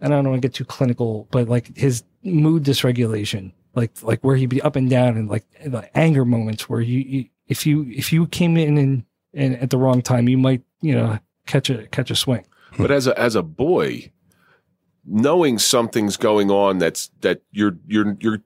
[0.00, 4.20] And I don't want to get too clinical, but like his mood dysregulation, like like
[4.22, 7.66] where he'd be up and down, and like the anger moments where you, you if
[7.66, 11.18] you if you came in and, and at the wrong time, you might you know
[11.50, 12.46] catch a catch a swing.
[12.78, 14.12] But as a as a boy,
[15.04, 18.42] knowing something's going on that's that you're you're you're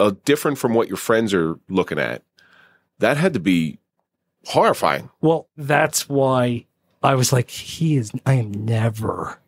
[0.00, 2.22] uh, different from what your friends are looking at,
[2.98, 3.78] that had to be
[4.46, 5.10] horrifying.
[5.20, 6.66] Well, that's why
[7.02, 8.12] I was like, he is.
[8.26, 9.38] I am never,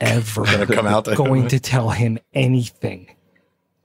[0.00, 1.16] ever Gonna come out there.
[1.16, 3.14] going to tell him anything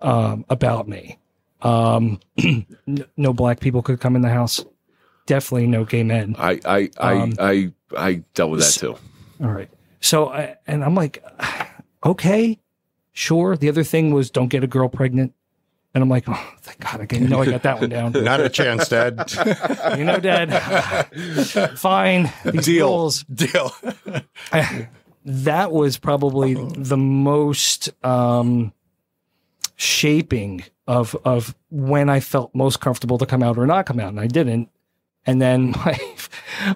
[0.02, 1.18] um, about me.
[1.62, 2.20] Um,
[3.18, 4.64] no black people could come in the house.
[5.28, 6.36] Definitely no gay men.
[6.38, 8.96] I I I Um, I, I dealt with that too.
[9.42, 9.70] All right.
[10.00, 11.24] So, I, and I'm like,
[12.06, 12.60] okay,
[13.12, 13.56] sure.
[13.56, 15.34] The other thing was don't get a girl pregnant.
[15.94, 18.12] And I'm like, oh, thank God, I didn't know I got that one down.
[18.16, 19.32] Not a chance, Dad.
[19.98, 20.48] You know, Dad,
[21.78, 22.32] fine.
[22.46, 22.88] These Deal.
[22.88, 23.24] rules.
[23.24, 23.76] Deal.
[25.26, 28.72] that was probably the most um,
[29.76, 34.10] shaping of of when I felt most comfortable to come out or not come out,
[34.10, 34.70] and I didn't.
[35.26, 36.00] And then my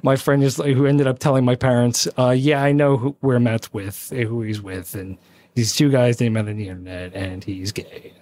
[0.04, 3.16] my friend is like, who ended up telling my parents, uh, "Yeah, I know who,
[3.22, 5.18] where Matt's with, who he's with, and
[5.56, 8.14] these two guys they met on the internet, and he's gay."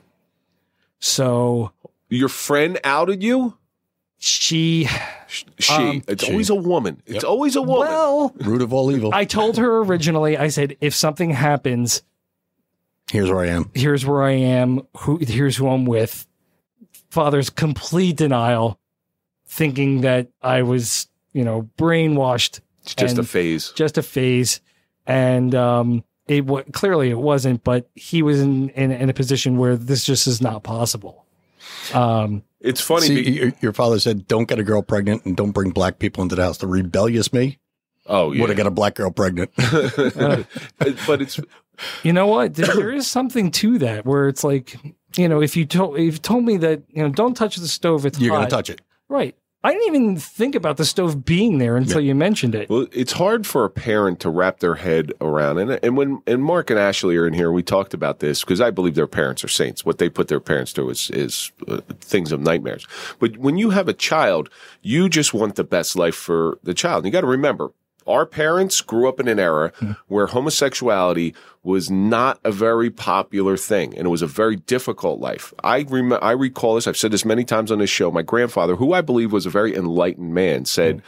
[0.99, 1.71] So
[2.09, 3.57] Your friend outed you?
[4.17, 4.87] She,
[5.59, 5.73] She.
[5.73, 6.31] Um, it's she.
[6.31, 7.01] always a woman.
[7.05, 7.89] It's always a woman.
[7.89, 9.11] well, Root of all evil.
[9.13, 12.03] I told her originally, I said, if something happens,
[13.11, 13.69] Here's where I am.
[13.73, 16.25] here's where I am, who here's who I'm with.
[17.09, 18.79] Father's complete denial,
[19.53, 23.71] thinking that I was, you know, brainwashed, it's just a phase.
[23.75, 24.59] just a phase,
[25.05, 27.63] and um, it wa clearly it wasn't.
[27.63, 31.25] But he was in, in in a position where this just is not possible.
[31.93, 33.07] Um, It's funny.
[33.07, 35.99] See, be- your, your father said, "Don't get a girl pregnant and don't bring black
[35.99, 37.59] people into the house." The rebellious me
[38.07, 38.41] oh, yeah.
[38.41, 39.51] would have got a black girl pregnant.
[39.57, 41.39] but it's
[42.03, 42.55] you know what?
[42.55, 44.77] There, there is something to that where it's like,
[45.15, 47.67] you know, if you told if you told me that you know don't touch the
[47.67, 48.81] stove, it's You're going to touch it.
[49.09, 49.35] Right.
[49.65, 52.69] I didn't even think about the stove being there until you mentioned it.
[52.69, 56.43] Well, it's hard for a parent to wrap their head around, and and when and
[56.43, 59.41] Mark and Ashley are in here, we talked about this because I believe their parents
[59.43, 59.85] are saints.
[59.85, 62.85] What they put their parents through is is uh, things of nightmares.
[63.19, 64.49] But when you have a child,
[64.81, 67.03] you just want the best life for the child.
[67.03, 67.71] And you got to remember,
[68.07, 69.91] our parents grew up in an era hmm.
[70.07, 75.53] where homosexuality was not a very popular thing, and it was a very difficult life.
[75.63, 76.87] I rem- I recall this.
[76.87, 78.11] I've said this many times on this show.
[78.11, 81.01] My grandfather, who I believe was a very enlightened man, said hmm.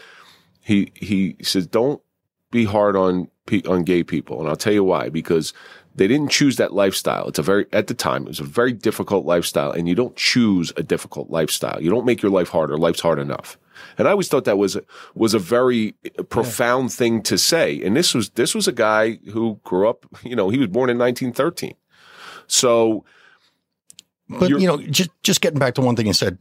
[0.61, 2.01] he he says don't
[2.51, 5.53] be hard on pe- on gay people and I'll tell you why because
[5.95, 8.73] they didn't choose that lifestyle it's a very at the time it was a very
[8.73, 12.77] difficult lifestyle and you don't choose a difficult lifestyle you don't make your life harder
[12.77, 13.57] life's hard enough
[13.97, 14.81] and I always thought that was a,
[15.13, 15.95] was a very
[16.29, 20.35] profound thing to say and this was this was a guy who grew up you
[20.35, 21.73] know he was born in 1913
[22.47, 23.03] so
[24.29, 26.37] But You're- know, just just getting back to one thing you said,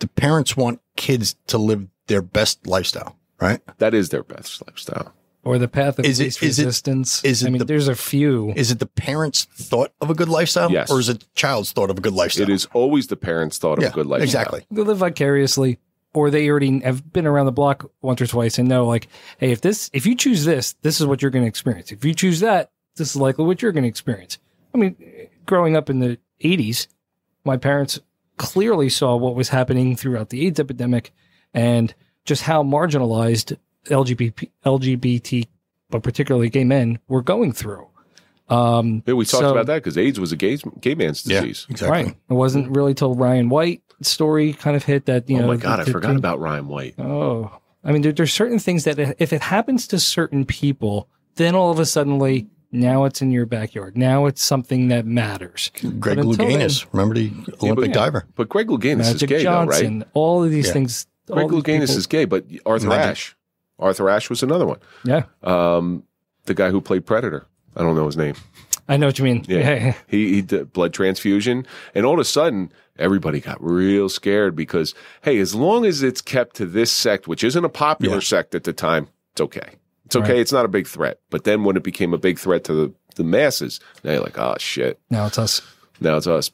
[0.00, 3.60] the parents want kids to live their best lifestyle, right?
[3.78, 5.12] that is their best lifestyle
[5.44, 7.24] Or the path of Is least is it- resistance.
[7.24, 8.52] is it I mean, the- there's a few.
[8.56, 10.90] Is it the parents' thought of a good lifestyle, Yes.
[10.90, 12.44] or is it the child's thought of a good lifestyle?
[12.44, 14.66] it is always the parents thought of yeah, a good lifestyle exactly.
[14.70, 15.78] they live vicariously
[16.18, 19.50] or they already have been around the block once or twice and know like hey
[19.52, 21.92] if this if you choose this this is what you're going to experience.
[21.92, 24.38] If you choose that this is likely what you're going to experience.
[24.74, 24.96] I mean
[25.46, 26.88] growing up in the 80s
[27.44, 27.98] my parents
[28.36, 31.12] clearly saw what was happening throughout the aids epidemic
[31.54, 35.46] and just how marginalized lgbt lgbt
[35.90, 37.86] but particularly gay men were going through.
[38.48, 41.40] Um yeah, we talked So- about that because AIDS was a gay gay man's Yeah,
[41.40, 41.66] disease.
[41.70, 42.04] exactly.
[42.04, 42.16] right.
[42.30, 45.48] It wasn't really till ryan white story kind of hit that you oh know Oh
[45.48, 47.50] my god I the- forgot the- about Ryan White Oh,
[47.84, 51.70] I mean, there, there's certain things that if it happens to certain people, then all
[51.70, 53.96] of a suddenly now it's in your backyard.
[53.96, 55.70] Now it's something that matters.
[55.80, 57.32] Greg But until Louganis, remember the
[57.62, 57.92] Olympic yeah.
[57.94, 58.26] diver?
[58.34, 60.10] But Greg Louganis is gay, Johnson, though, right?
[60.12, 60.72] all of these Yeah.
[60.74, 61.06] things.
[61.30, 63.10] Greg all Louganis people- is gay, but Arthur Magic.
[63.10, 63.36] Ashe,
[63.78, 64.80] Arthur Ashe was another one.
[65.04, 65.22] yeah.
[65.42, 66.02] Um,
[66.44, 67.46] the guy who played Predator.
[67.76, 68.34] I don't know his name.
[68.88, 69.44] I know what you mean.
[69.48, 69.58] Yeah.
[69.74, 69.94] Yeah.
[70.06, 74.94] He he did blood transfusion, and all of a sudden, everybody got real scared because
[75.22, 78.20] hey, as long as it's kept to this sect, which isn't a popular Yeah.
[78.20, 79.74] sect at the time, it's okay.
[80.06, 80.32] It's okay.
[80.32, 80.40] Right.
[80.40, 81.20] It's not a big threat.
[81.28, 84.38] But then when it became a big threat to the the masses, now you're like,
[84.38, 84.98] oh shit.
[85.10, 85.60] Now it's us.
[86.00, 86.50] Now it's us.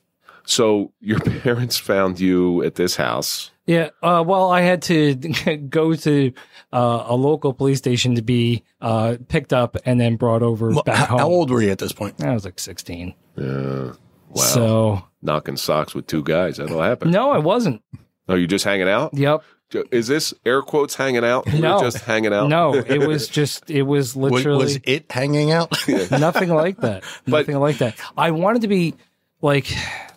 [0.46, 3.50] So your parents found you at this house.
[3.66, 3.90] Yeah.
[4.02, 5.14] Uh, well, I had to
[5.70, 6.32] go to
[6.72, 10.82] uh, a local police station to be uh, picked up and then brought over Well,
[10.82, 11.18] back home.
[11.18, 12.22] how old were you at this point?
[12.22, 13.14] I was like 16.
[13.36, 13.44] Yeah.
[13.44, 13.94] Wow.
[14.34, 16.58] So Knocking socks with two guys.
[16.58, 17.10] That'll happen.
[17.10, 17.82] no, I wasn't.
[18.28, 19.14] Oh, you just hanging out?
[19.14, 19.42] Yep.
[19.90, 21.46] Is this air quotes hanging out?
[21.46, 21.80] You were No.
[21.80, 22.48] just hanging out.
[22.48, 24.58] No, it was just, it was Was, literally.
[24.64, 25.72] was it hanging out?
[26.10, 27.02] nothing like that.
[27.26, 27.96] Nothing like that.
[28.16, 28.94] I wanted to be
[29.40, 29.66] like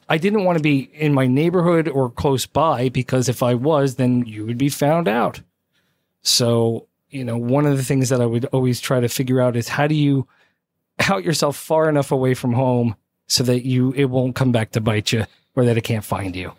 [0.10, 3.96] I didn't want to be in my neighborhood or close by because if I was,
[3.96, 5.42] then you would be found out.
[6.22, 9.56] So, you know, one of the things that I would always try to figure out
[9.56, 10.28] is how do you
[11.10, 12.96] out yourself far enough away from home
[13.28, 16.36] so that you it won't come back to bite you or that it can't find
[16.36, 16.54] you.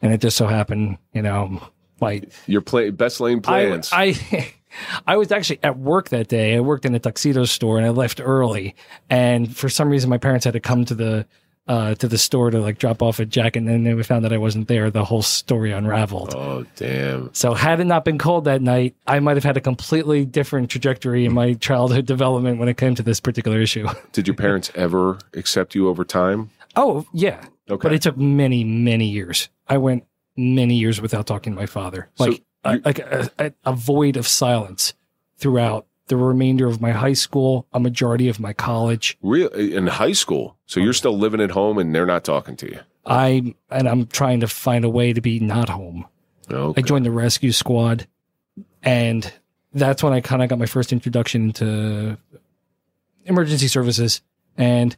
[0.00, 1.60] And it just so happened, you know,
[2.00, 3.90] my Your play best lane plans.
[3.92, 4.54] I, I
[5.06, 6.56] I was actually at work that day.
[6.56, 8.74] I worked in a tuxedo store and I left early.
[9.10, 11.26] And for some reason, my parents had to come to the
[11.68, 13.58] uh, to the store to like drop off a jacket.
[13.60, 14.90] And then we found that I wasn't there.
[14.90, 16.34] The whole story unraveled.
[16.34, 17.32] oh damn.
[17.34, 20.70] So had it not been cold that night, I might have had a completely different
[20.70, 23.86] trajectory in my childhood development when it came to this particular issue.
[24.12, 26.50] Did your parents ever accept you over time?
[26.74, 27.82] Oh yeah, Okay.
[27.88, 29.48] but it took many many years.
[29.68, 30.04] I went
[30.36, 33.72] many years without talking to my father, So like a, you- like a, a, a
[33.74, 34.94] void of silence
[35.36, 39.16] throughout the remainder of my high school, a majority of my college.
[39.22, 40.58] Real in high school.
[40.66, 42.80] So you're still living at home and they're not talking to you.
[43.06, 46.06] I and I'm trying to find a way to be not home.
[46.50, 46.82] Okay.
[46.82, 48.06] I joined the rescue squad,
[48.82, 49.32] and
[49.72, 52.18] that's when I kind of got my first introduction into
[53.24, 54.20] emergency services.
[54.58, 54.94] And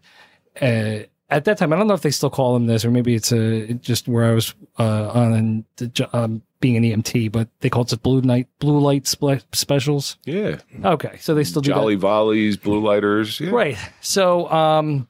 [0.61, 3.15] uh, at that time, I don't know if they still call them this, or maybe
[3.15, 7.69] it's a just where I was uh, on the um, being an EMT, but they
[7.69, 10.17] called it blue night blue light sple- specials.
[10.25, 10.61] Yeah.
[10.83, 11.77] Okay, so they still do that.
[11.77, 13.39] Jolly Volleys, Blue Lighters.
[13.39, 13.51] Yeah.
[13.51, 13.77] Right.
[14.01, 15.07] So um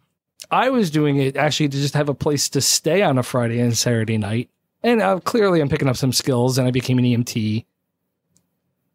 [0.51, 3.61] I was doing it actually to just have a place to stay on a Friday
[3.61, 4.51] and Saturday night.
[4.83, 7.65] And uh, clearly I'm picking up some skills and I became an EMT.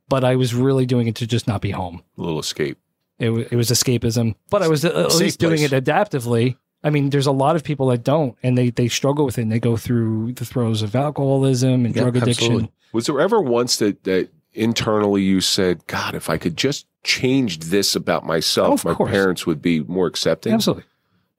[0.10, 2.04] But I was really doing it to just not be home.
[2.18, 2.78] A little escape.
[3.20, 6.58] It, wa- it was escapism, but I was at Safe least doing it adaptively.
[6.84, 9.42] I mean, there's a lot of people that don't, and they they struggle with it.
[9.44, 12.46] and They go through the throes of alcoholism and Yeah, drug addiction.
[12.46, 12.72] absolutely.
[12.94, 17.60] Was there ever once that, that internally you said, God, if I could just change
[17.60, 19.12] this about myself, Of my course.
[19.12, 20.54] parents would be more accepting?
[20.54, 20.86] Absolutely,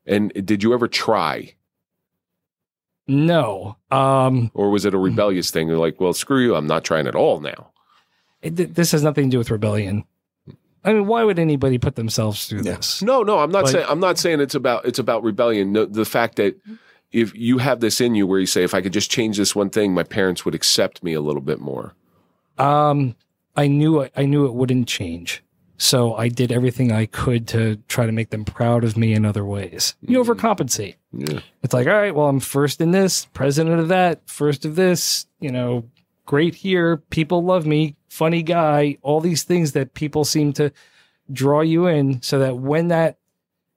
[0.06, 1.54] And did you ever try?
[3.08, 3.76] no.
[3.90, 5.68] Um, Or was it a rebellious thing?
[5.68, 6.54] You're like, well, screw you.
[6.54, 7.72] I'm not trying at all now.
[8.42, 10.04] it, this has nothing to do with rebellion.
[10.84, 12.76] I mean, why would anybody put themselves through Yeah.
[12.76, 13.02] this?
[13.02, 15.72] No, no, I'm not But- saying I'm not saying it's about it's about rebellion.
[15.72, 16.56] No, the fact that
[17.12, 19.54] if you have this in you where you say, if I could just change this
[19.56, 21.94] one thing, my parents would accept me a little bit more.
[22.58, 23.16] Um,
[23.56, 25.42] I knew I knew it wouldn't change,
[25.76, 29.24] so I did everything I could to try to make them proud of me in
[29.24, 29.96] other ways.
[30.02, 30.94] You overcompensate.
[31.12, 31.40] Yeah.
[31.62, 35.26] It's like, all right, well, I'm first in this, president of that, first of this.
[35.40, 35.84] You know,
[36.30, 36.98] great here.
[37.10, 37.96] People love me.
[38.08, 38.96] Funny guy.
[39.02, 40.70] All these things that people seem to
[41.32, 43.18] draw you in, so that when that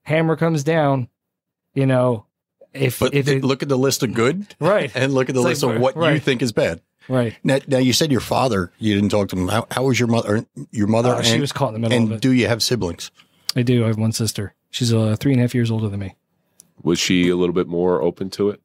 [0.04, 1.08] hammer comes down,
[1.74, 2.28] you know,
[2.72, 5.36] if But if th- it, look at the list of good right, and look at
[5.36, 6.80] the It's list like, of what you think is bad.
[7.10, 7.36] right.
[7.44, 9.48] Now, now you said your father, you didn't talk to him.
[9.48, 10.46] How, how was your mother?
[10.70, 11.10] Your mother?
[11.10, 12.22] Uh, she and, was caught in the middle of and it.
[12.22, 13.10] do you have siblings?
[13.56, 13.84] I do.
[13.84, 14.54] I have one sister.
[14.70, 16.16] She's uh, three and a half years older than me.
[16.84, 18.62] Was she a little bit more open to it?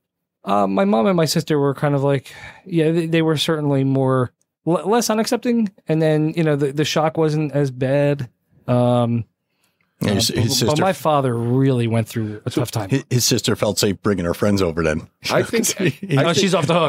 [0.49, 2.33] Uh, my mom and my sister were kind of like,
[2.65, 4.33] yeah, they, they were certainly more
[4.67, 8.29] l- less unaccepting, and then you know the, the shock wasn't as bad.
[8.67, 9.25] Um,
[10.01, 12.89] Yeah, uh, his, but, his but my father really went through a tough time.
[12.89, 14.83] his, his sister felt safe bringing her friends over.
[14.83, 15.85] Then I think oh,
[16.29, 16.89] I she's think, off the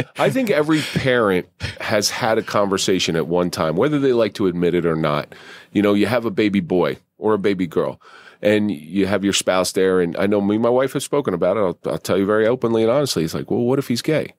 [0.00, 0.10] hook.
[0.18, 1.46] I think every parent
[1.80, 5.34] has had a conversation at one time, whether they like to admit it or not.
[5.72, 8.00] You know, you have a baby boy or a baby girl,
[8.42, 10.00] and you have your spouse there.
[10.00, 11.60] And I know me and my wife have spoken about it.
[11.60, 13.24] I'll, I'll tell you very openly and honestly.
[13.24, 14.34] It's like, well, what if he's gay?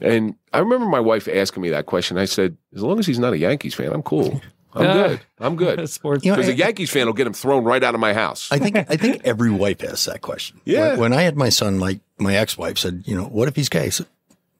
[0.00, 2.18] And I remember my wife asking me that question.
[2.18, 4.40] I said, as long as he's not a Yankees fan, I'm cool.
[4.74, 4.92] I'm Yeah.
[5.08, 5.20] good.
[5.38, 5.88] I'm good.
[5.90, 6.24] Sports.
[6.24, 8.12] You know, Because a I- Yankees fan will get him thrown right out of my
[8.14, 8.48] house.
[8.50, 10.60] I think I think every wife asks that question.
[10.64, 10.92] Yeah.
[10.92, 13.54] When, when I had my son, my my ex wife said, you know, what if
[13.56, 13.84] he's gay?
[13.84, 14.06] I said,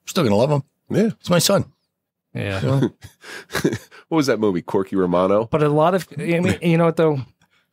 [0.06, 0.62] still gonna love him.
[0.90, 1.10] yeah.
[1.20, 1.64] It's my son.
[2.34, 2.60] yeah,
[4.08, 4.62] What was that movie?
[4.62, 5.46] Corky Romano.
[5.46, 7.20] but a lot of I mean, you know what though?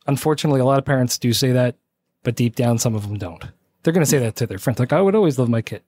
[0.06, 1.76] Unfortunately, a lot of parents do say that,
[2.22, 3.44] but deep down, some of them don't.
[3.82, 5.82] They're going to say that to their friends, like, "I would always love my kid."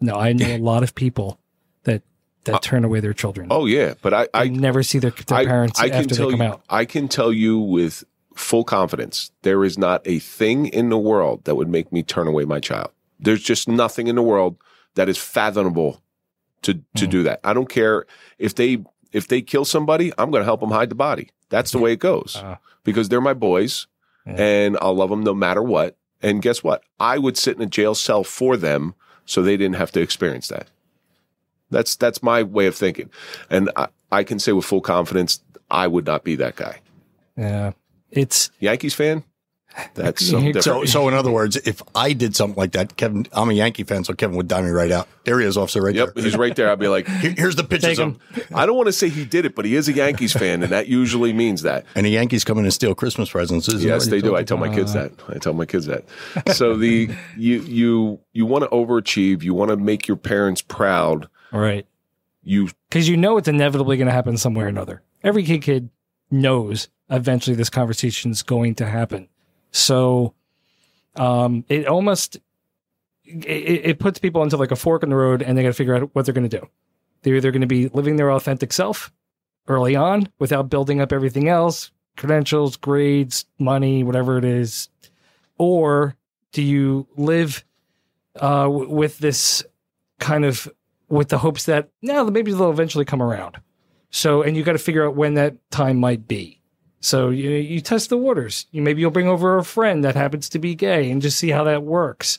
[0.00, 1.38] No, I know a lot of people
[1.84, 2.02] that
[2.44, 3.48] that turn away their children.
[3.50, 6.46] Oh yeah, but I, I I never see their, their parents after they come you,
[6.46, 6.62] out.
[6.68, 11.44] I can tell you with full confidence, there is not a thing in the world
[11.44, 12.90] that would make me turn away my child.
[13.20, 14.56] There's just nothing in the world
[14.94, 16.02] that is fathomable
[16.62, 17.10] to to Hmm.
[17.10, 17.40] do that.
[17.44, 18.06] I don't care
[18.38, 18.78] if they
[19.12, 21.28] if they kill somebody, I'm going to help them hide the body.
[21.52, 22.58] That's the way it goes Ah.
[22.82, 23.86] because they're my boys,
[24.26, 24.34] Yeah.
[24.42, 25.96] and I'll love them no matter what.
[26.22, 26.82] And guess what?
[26.98, 28.94] I would sit in a jail cell for them
[29.26, 30.68] so they didn't have to experience that.
[31.70, 33.08] That's that's my way of thinking,
[33.50, 36.80] and I, I can say with full confidence, I would not be that guy.
[37.36, 37.72] Yeah,
[38.10, 39.24] it's Yankees fan.
[39.94, 40.88] That's something So- different.
[40.88, 43.84] So, so in other words, if I did something like that, Kevin, I'm a Yankee
[43.84, 45.08] fan, so Kevin would dime me right out.
[45.24, 46.06] There he is, officer, right there.
[46.06, 46.24] yep, there.
[46.24, 46.70] he's right there.
[46.70, 48.18] I'd be like, Here- Here's the pictures of him.
[48.54, 50.72] I don't want to say he did it, but he is a Yankees fan, and
[50.72, 51.84] that usually means that.
[51.94, 53.68] And the Yankees come in and steal Christmas presents.
[53.68, 54.36] Isn't Yes, they do.
[54.36, 55.12] I tell my kids that.
[55.28, 56.04] I tell my kids that.
[56.54, 59.42] So the you you you want to overachieve.
[59.42, 61.28] You want to make your parents proud.
[61.52, 61.86] right
[62.42, 65.02] You because you know it's inevitably going to happen somewhere or another.
[65.22, 65.90] Every kid kid
[66.30, 69.28] knows eventually this conversation is going to happen.
[69.72, 70.34] So,
[71.16, 72.38] um, it almost
[73.24, 75.74] it, it puts people into like a fork in the road, and they got to
[75.74, 76.68] figure out what they're going to do.
[77.22, 79.12] They're either going to be living their authentic self
[79.68, 84.88] early on without building up everything else, credentials, grades, money, whatever it is,
[85.58, 86.16] or
[86.52, 87.64] do you live
[88.36, 89.64] uh, w- with this
[90.18, 90.68] kind of
[91.08, 93.58] with the hopes that now maybe they'll eventually come around.
[94.10, 96.61] So, and you got to figure out when that time might be.
[97.04, 98.66] So you you test the waters.
[98.70, 101.50] You maybe you'll bring over a friend that happens to be gay and just see
[101.50, 102.38] how that works.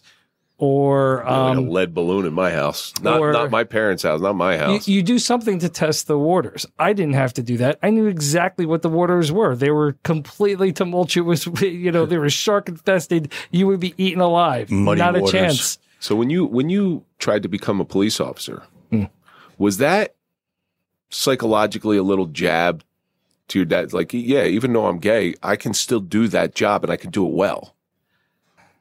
[0.60, 4.22] Or like a um, lead balloon in my house, not or- not my parents' house,
[4.22, 4.88] not my house.
[4.88, 6.66] you do something to test the waters.
[6.80, 7.80] I didn't have to do that.
[7.84, 9.56] I knew exactly what the waters were.
[9.56, 11.46] They were completely tumultuous.
[11.62, 13.34] You know, they were shark infested.
[13.52, 14.72] You would be eaten alive.
[14.72, 15.30] Muddy Not waters.
[15.30, 15.80] a chance.
[16.00, 19.06] So when you when you tried to become a police officer, Hmm.
[19.58, 20.16] was that
[21.10, 22.84] psychologically a little jab
[23.54, 23.94] to your dad?
[23.94, 27.10] Like, yeah, even though I'm gay, I can still do that job and I can
[27.10, 27.76] do it well.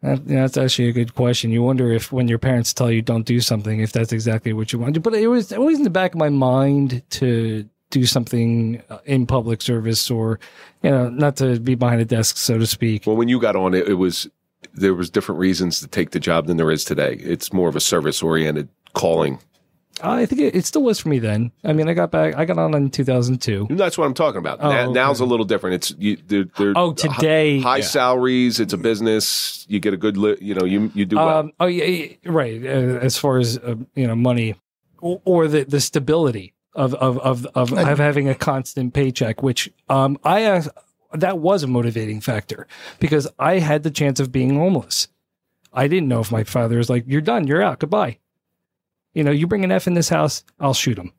[0.02, 1.52] That, that's actually a good question.
[1.52, 4.72] You wonder if when your parents tell you don't do something, if that's exactly what
[4.72, 5.02] you want to do.
[5.02, 9.26] But it was always in the back of my mind to do something uh, in
[9.26, 10.40] public service or,
[10.82, 13.06] you know, not to be behind a desk, so to speak.
[13.06, 14.28] Well, when you got on it, it was
[14.74, 17.14] there was different reasons to take the job than there is today.
[17.20, 19.38] It's more of a service oriented calling.
[20.02, 21.52] I think it, it still was for me then.
[21.64, 23.68] I mean, I got back, I got on in 2002.
[23.70, 24.58] That's what I'm talking about.
[24.60, 24.92] Oh, now, okay.
[24.92, 25.74] Now's a little different.
[25.74, 26.16] It's you.
[26.26, 27.84] They're, they're Oh, today, high, high yeah.
[27.84, 28.60] salaries.
[28.60, 29.64] It's a business.
[29.68, 30.16] You get a good.
[30.16, 31.28] Li- you know, you you do well.
[31.28, 32.62] Um, oh yeah, right.
[32.64, 34.54] Uh, as far as uh, you know, money
[35.00, 39.70] or, or the the stability of of of of, of having a constant paycheck, which
[39.88, 40.62] um I uh,
[41.14, 42.66] that was a motivating factor
[42.98, 45.08] because I had the chance of being homeless.
[45.72, 47.46] I didn't know if my father was like, "You're done.
[47.46, 47.78] You're out.
[47.78, 48.18] Goodbye."
[49.14, 51.12] You know, you bring an F in this house, I'll shoot him.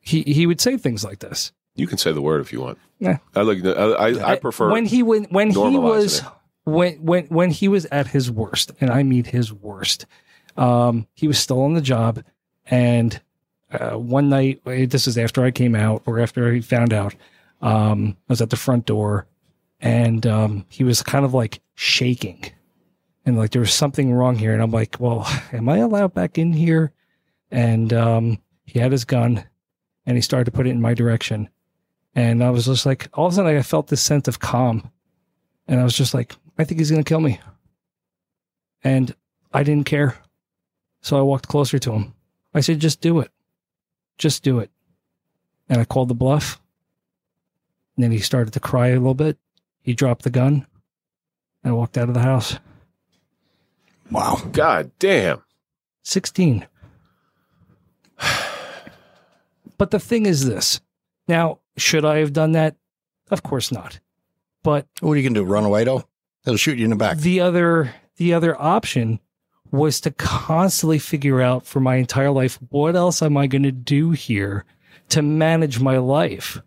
[0.00, 1.52] He he would say things like this.
[1.74, 2.78] you can say the word if you want.
[2.98, 3.18] Yeah.
[3.34, 3.64] I like.
[3.64, 6.24] I, I, prefer when he when when he was it.
[6.64, 10.06] when when when he was at his worst, and I mean his worst.
[10.56, 12.22] Um, he was still on the job,
[12.66, 13.20] and
[13.70, 17.14] uh, one night, this is after I came out or after he found out.
[17.62, 19.26] Um, I was at the front door,
[19.80, 22.44] and um, he was kind of like shaking,
[23.26, 24.52] and like there was something wrong here.
[24.52, 26.92] And I'm like, well, am I allowed back in here?
[27.50, 29.44] And um, he had his gun,
[30.06, 31.48] and he started to put it in my direction.
[32.14, 34.90] And I was just like, all of a sudden, I felt this sense of calm.
[35.68, 37.40] And I was just like, I think he's going to kill me.
[38.82, 39.14] And
[39.52, 40.16] I didn't care.
[41.02, 42.14] So I walked closer to him.
[42.54, 43.30] I said, just do it.
[44.18, 44.70] Just do it.
[45.68, 46.60] And I called the bluff.
[47.96, 49.36] And then he started to cry a little bit.
[49.82, 50.66] He dropped the gun
[51.62, 52.58] and I walked out of the house.
[54.10, 54.40] Wow.
[54.52, 55.42] God damn.
[56.02, 56.66] 16.
[59.78, 60.80] But the thing is this.
[61.28, 62.76] Now, should I have done that?
[63.30, 64.00] Of course not.
[64.62, 65.44] But What are you going to do?
[65.44, 66.04] Run away, though?
[66.44, 67.18] They'll shoot you in the back.
[67.18, 69.20] the other the other option
[69.70, 73.72] was to constantly figure out for my entire life what else am I going to
[73.72, 74.64] do here
[75.10, 76.60] to manage my life.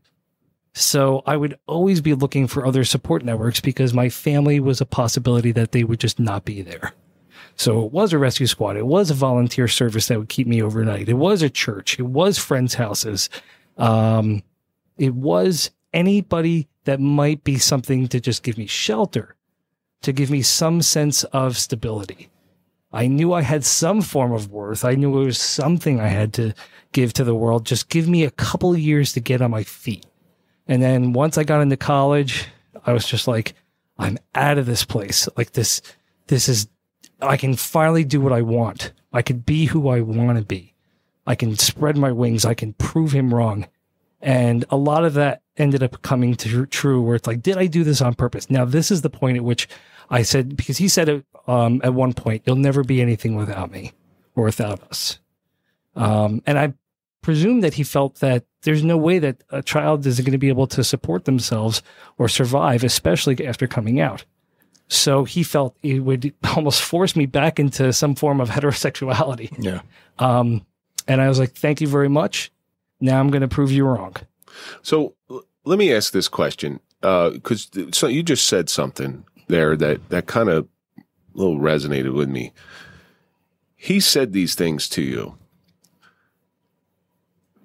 [0.73, 4.85] So I would always be looking for other support networks because my family was a
[4.85, 6.93] possibility that they would just not be there.
[7.59, 8.77] So it was a rescue squad.
[8.77, 11.09] It was a volunteer service that would keep me overnight.
[11.09, 11.99] It was a church.
[11.99, 13.29] It was friends' houses.
[13.77, 14.43] Um,
[14.97, 19.35] it was anybody that might be something to just give me shelter,
[20.03, 22.29] to give me some sense of stability.
[22.93, 24.85] I knew I had some form of worth.
[24.85, 26.53] I knew it was something I had to
[26.93, 27.65] give to the world.
[27.65, 30.05] Just give me a couple years to get on my feet.
[30.65, 32.45] And then once I got into college,
[32.85, 33.53] I was just like,
[33.97, 35.27] I'm out of this place.
[35.35, 35.81] Like this,
[36.27, 36.69] this is,
[37.21, 38.93] I can finally do what I want.
[39.11, 40.73] I can be who I want to be.
[41.25, 42.45] I can spread my wings.
[42.45, 43.67] I can prove him wrong.
[44.21, 47.67] And a lot of that ended up coming to true where it's like, did I
[47.67, 48.49] do this on purpose?
[48.49, 49.67] Now, this is the point at which
[50.09, 53.71] I said, because he said it um, at one point, you'll never be anything without
[53.71, 53.93] me
[54.35, 55.19] or without us.
[55.95, 56.73] Um, and I
[57.21, 60.49] presume that he felt that there's no way that a child is going to be
[60.49, 61.81] able to support themselves
[62.17, 64.25] or survive, especially after coming out.
[64.89, 69.55] So he felt it would almost force me back into some form of heterosexuality.
[69.57, 69.81] Yeah.
[70.17, 70.65] Um,
[71.07, 72.51] and I was like, thank you very much.
[72.99, 74.15] Now I'm going to prove you wrong.
[74.81, 80.09] So l- let me ask this question because so you just said something there that
[80.09, 80.67] that kind of
[81.33, 82.51] little resonated with me.
[83.75, 85.37] He said these things to you.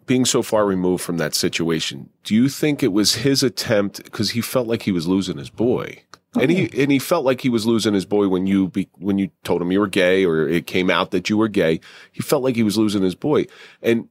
[0.06, 4.30] Being so far removed from that situation, do you think it was his attempt because
[4.30, 6.02] he felt like he was losing his boy,
[6.40, 6.82] and he oh.
[6.82, 9.62] and he felt like he was losing his boy when you be, when you told
[9.62, 11.80] him you were gay or it came out that you were gay.
[12.12, 13.46] He felt like he was losing his boy,
[13.82, 14.08] and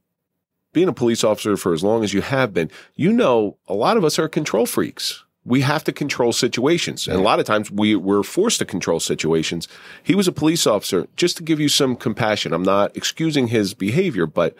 [0.74, 3.96] being a police officer for as long as you have been, you know, a lot
[3.96, 5.24] of us are control freaks.
[5.46, 7.06] We have to control situations.
[7.06, 9.68] And a lot of times we, we're forced to control situations.
[10.02, 12.52] He was a police officer, just to give you some compassion.
[12.52, 14.56] I'm not excusing his behavior, but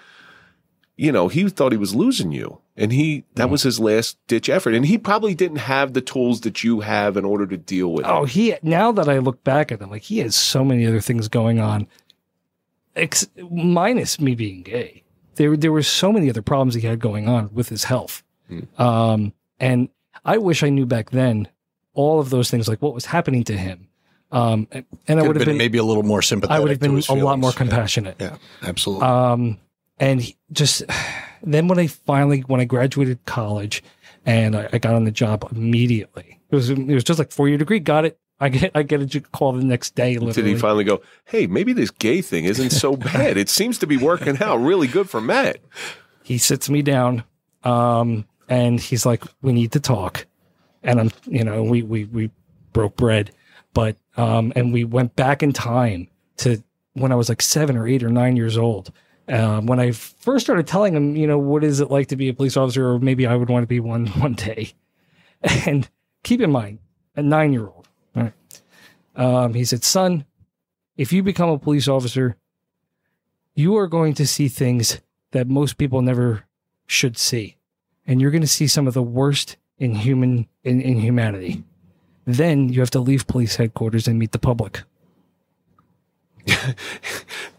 [0.96, 4.48] you know, he thought he was losing you and he, that was his last ditch
[4.48, 4.74] effort.
[4.74, 8.04] And he probably didn't have the tools that you have in order to deal with
[8.06, 8.30] Oh, it.
[8.30, 11.28] he, now that I look back at him, like he has so many other things
[11.28, 11.86] going on,
[12.96, 15.02] ex- minus me being gay.
[15.36, 18.22] There, there were so many other problems he had going on with his health.
[18.78, 19.88] Um, and
[20.24, 21.48] I wish I knew back then
[21.92, 23.88] all of those things, like what was happening to him.
[24.30, 26.56] Um, and and I would have been, maybe a little more sympathetic.
[26.56, 28.16] I would have been his a lot more compassionate.
[28.20, 29.06] Yeah, yeah absolutely.
[29.06, 29.58] Um,
[29.98, 30.82] and he just
[31.42, 33.82] then when I finally when I graduated college
[34.26, 37.48] and I, I got on the job immediately, it was it was just like four
[37.48, 37.80] year degree.
[37.80, 38.18] Got it.
[38.40, 40.16] I get I get a call the next day.
[40.16, 43.36] Did he finally go, Hey, maybe this gay thing isn't so bad.
[43.36, 45.58] It seems to be working out really good for Matt.
[46.24, 47.24] he sits me down,
[47.62, 50.26] um, and he's like, "We need to talk."
[50.82, 52.30] And I'm, you know, we we we
[52.72, 53.30] broke bread,
[53.72, 56.62] but um, and we went back in time to
[56.94, 58.92] when I was like seven or eight or nine years old.
[59.28, 62.28] Um, when I first started telling him, you know, what is it like to be
[62.28, 64.72] a police officer, or maybe I would want to be one one day.
[65.66, 65.88] And
[66.22, 66.78] keep in mind,
[67.16, 67.88] a nine year old.
[68.14, 68.32] Right?
[69.16, 70.24] Um, he said, "Son,
[70.96, 72.36] if you become a police officer,
[73.54, 75.00] you are going to see things
[75.30, 76.44] that most people never
[76.86, 77.56] should see,
[78.06, 81.64] and you're going to see some of the worst in human in, in humanity.
[82.26, 84.82] Then you have to leave police headquarters and meet the public."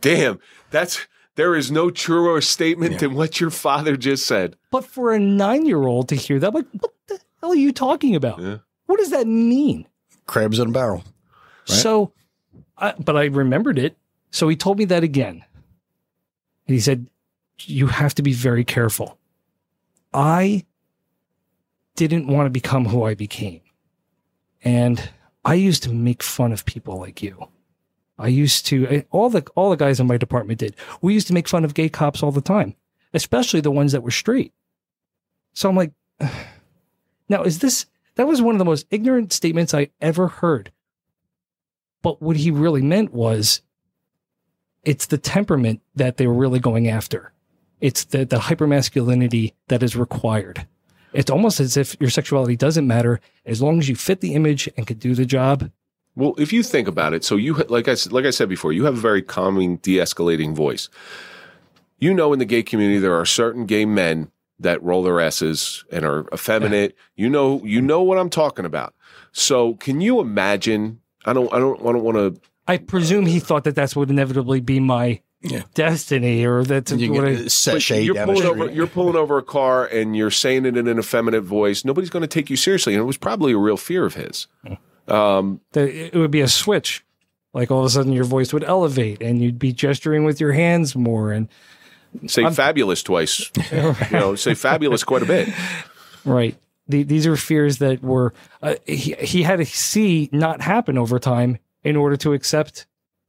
[0.02, 0.40] Damn,
[0.70, 2.98] that's there is no truer statement Yeah.
[3.00, 4.56] than what your father just said.
[4.72, 7.72] But for a nine year old to hear that, like, what the hell are you
[7.72, 8.40] talking about?
[8.42, 8.58] Yeah.
[8.86, 9.88] What does that mean?
[10.28, 11.04] Crabs in a barrel.
[11.70, 11.78] Right.
[11.78, 12.12] So,
[12.78, 13.98] I, but I remembered it.
[14.32, 15.44] So he told me that again.
[16.68, 17.08] And he said,
[17.62, 19.18] You have to be very careful.
[20.14, 20.66] I
[21.96, 23.62] didn't want to become who I became.
[24.64, 25.10] And
[25.44, 27.48] I used to make fun of people like you.
[28.18, 30.76] I used to eh, all the all the guys in my department did.
[31.02, 32.76] We used to make fun of gay cops all the time,
[33.14, 34.54] especially the ones that were straight.
[35.54, 35.92] So I'm like,
[37.30, 37.86] now is this
[38.16, 40.72] that was one of the most ignorant statements I ever heard.
[42.02, 43.62] But what he really meant was
[44.84, 47.34] it's the temperament that they were really going after.
[47.82, 50.68] It's the, the hypermasculinity that is required.
[51.12, 54.70] It's almost as if your sexuality doesn't matter as long as you fit the image
[54.78, 55.72] and could do the job.
[56.16, 58.72] Well, if you think about it, so you like I s- like I said before,
[58.74, 60.88] you have a very calming, de-escalating voice.
[62.00, 65.84] You know, in the gay community, there are certain gay men that roll their asses
[65.92, 66.96] and are effeminate.
[67.18, 68.94] You know, you know what I'm talking about.
[69.32, 71.00] So, can you imagine?
[71.26, 72.42] I don't, I don't, I don't want to.
[72.68, 75.62] I presume he thought that that's would inevitably be my Yeah.
[75.76, 78.62] destiny or that's You what get I, a sachet You're down pulling street.
[78.64, 81.86] over, you're pulling over a car and you're saying it in an effeminate voice.
[81.86, 84.48] Nobody's going to take you seriously, and it was probably a real fear of his.
[84.68, 84.74] Hmm.
[85.08, 87.04] Um, it would be a switch.
[87.54, 90.52] Like all of a sudden your voice would elevate and you'd be gesturing with your
[90.52, 91.48] hands more and
[92.28, 93.50] say fabulous twice.
[93.72, 95.50] you know, say fabulous quite a bit.
[96.26, 96.58] right.
[96.88, 101.18] The, these are fears that were uh, he, he had to see not happen over
[101.18, 102.86] time in order to accept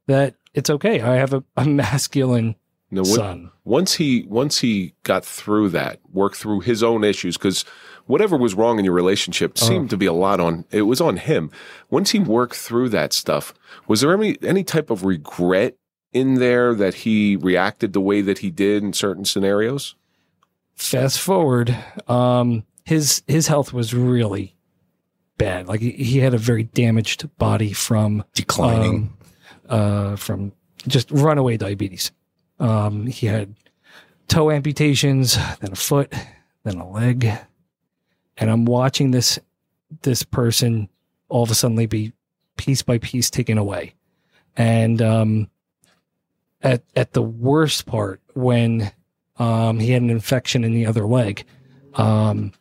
[0.08, 1.00] that it's okay.
[1.00, 2.56] I have a, a masculine
[2.90, 3.50] No, when- son.
[3.64, 7.64] once he once he got through that, worked through his own issues, because
[8.06, 11.16] whatever was wrong in your relationship seemed to be a lot on it was on
[11.16, 11.50] him.
[11.90, 13.52] Once he worked through that stuff,
[13.86, 15.76] was there any any type of regret
[16.12, 19.94] in there that he reacted the way that he did in certain scenarios?
[20.74, 21.76] Fast forward,
[22.08, 24.54] um, his his health was really
[25.38, 25.66] bad.
[25.68, 29.16] Like he, he had a very damaged body from Declining.
[29.68, 30.52] um, uh, from
[30.86, 32.12] just runaway diabetes.
[32.58, 33.54] Um, he had
[34.28, 36.12] toe amputations, then a foot,
[36.64, 37.30] then a leg,
[38.36, 39.38] and I'm watching this
[40.02, 40.88] this person
[41.28, 42.12] all of a sudden be
[42.56, 43.94] piece by piece taken away,
[44.56, 45.50] and um,
[46.62, 48.92] at at the worst part when
[49.38, 51.44] um, he had an infection in the other leg,
[51.94, 52.52] um,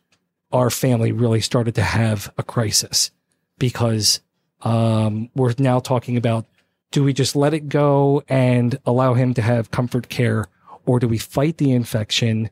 [0.52, 3.10] our family really started to have a crisis
[3.58, 4.20] because
[4.62, 6.46] um, we're now talking about
[6.92, 10.46] do we just let it go and allow him to have comfort care
[10.86, 12.48] or do we fight the infection?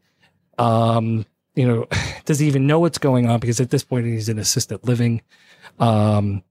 [0.59, 1.25] Um,
[1.55, 1.87] you know
[2.25, 3.41] does he even know what's going on?
[3.41, 5.23] Because at this point he's in assisted living.
[5.79, 6.43] Um,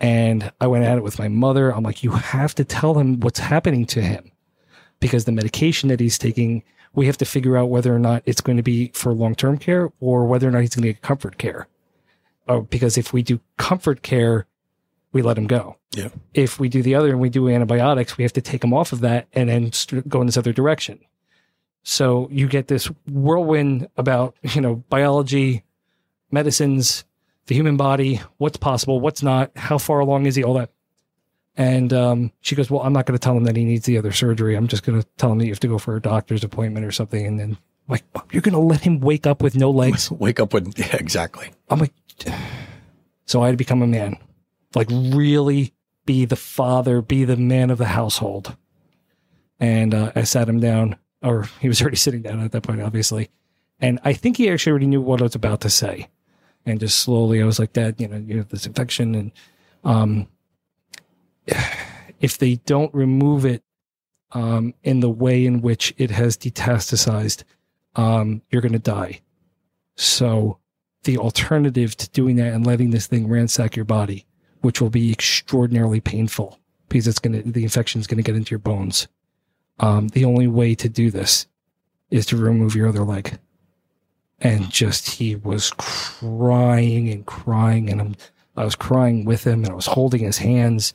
[0.00, 1.70] and i went at it with my mother.
[1.70, 4.32] I'm like you have to tell him what's happening to him
[5.00, 8.42] because the medication that he's taking we have to figure out whether or not it's
[8.42, 11.38] going to be for long-term care or whether or not he's going to get comfort
[11.38, 11.66] care.
[12.48, 14.46] Oh, because if we do comfort care
[15.12, 15.76] we let him go.
[15.94, 16.08] Yeah.
[16.32, 18.92] if we do the other and we do antibiotics, we have to take him off
[18.92, 20.98] of that and then st- go in this other direction.
[21.82, 25.64] So you get this whirlwind about, you know, biology,
[26.30, 27.04] medicines,
[27.46, 30.70] the human body, what's possible, what's not, how far along is he, all that.
[31.56, 33.98] And um, she goes, Well, I'm not going to tell him that he needs the
[33.98, 34.54] other surgery.
[34.54, 36.86] I'm just going to tell him that you have to go for a doctor's appointment
[36.86, 37.26] or something.
[37.26, 37.58] And then,
[37.88, 40.10] like, you're going to let him wake up with no legs?
[40.10, 41.50] Wake up with yeah, exactly.
[41.68, 41.92] I'm like,
[43.26, 44.16] so I had to become a man,
[44.74, 45.74] like really
[46.06, 48.56] be the father, be the man of the household.
[49.60, 52.82] And uh, I sat him down, or he was already sitting down at that point,
[52.82, 53.30] obviously.
[53.80, 56.08] And I think he actually already knew what I was about to say.
[56.64, 59.32] And just slowly, I was like, Dad, you know, you have this infection, and
[59.82, 60.28] um,
[62.20, 63.62] if they don't remove it
[64.32, 67.42] um, in the way in which it has detastasized,
[67.96, 69.20] um, you're going to die.
[69.96, 70.58] So
[71.04, 74.26] the alternative to doing that and letting this thing ransack your body,
[74.60, 78.36] which will be extraordinarily painful because it's going to, the infection is going to get
[78.36, 79.08] into your bones.
[79.78, 81.46] Um, the only way to do this
[82.10, 83.38] is to remove your other leg.
[84.40, 87.90] And just, he was crying and crying.
[87.90, 88.16] And I'm
[88.56, 90.92] I was crying with him and I was holding his hands.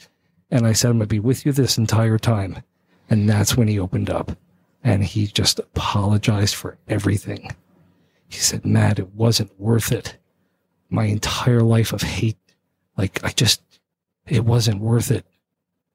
[0.51, 2.63] And I said, I'm to be with you this entire time.
[3.09, 4.38] And that's when he opened up
[4.84, 7.55] and he just apologized for everything.
[8.28, 10.17] He said, Matt, it wasn't worth it.
[10.89, 12.38] My entire life of hate,
[12.97, 13.61] like I just,
[14.28, 15.25] it wasn't worth it.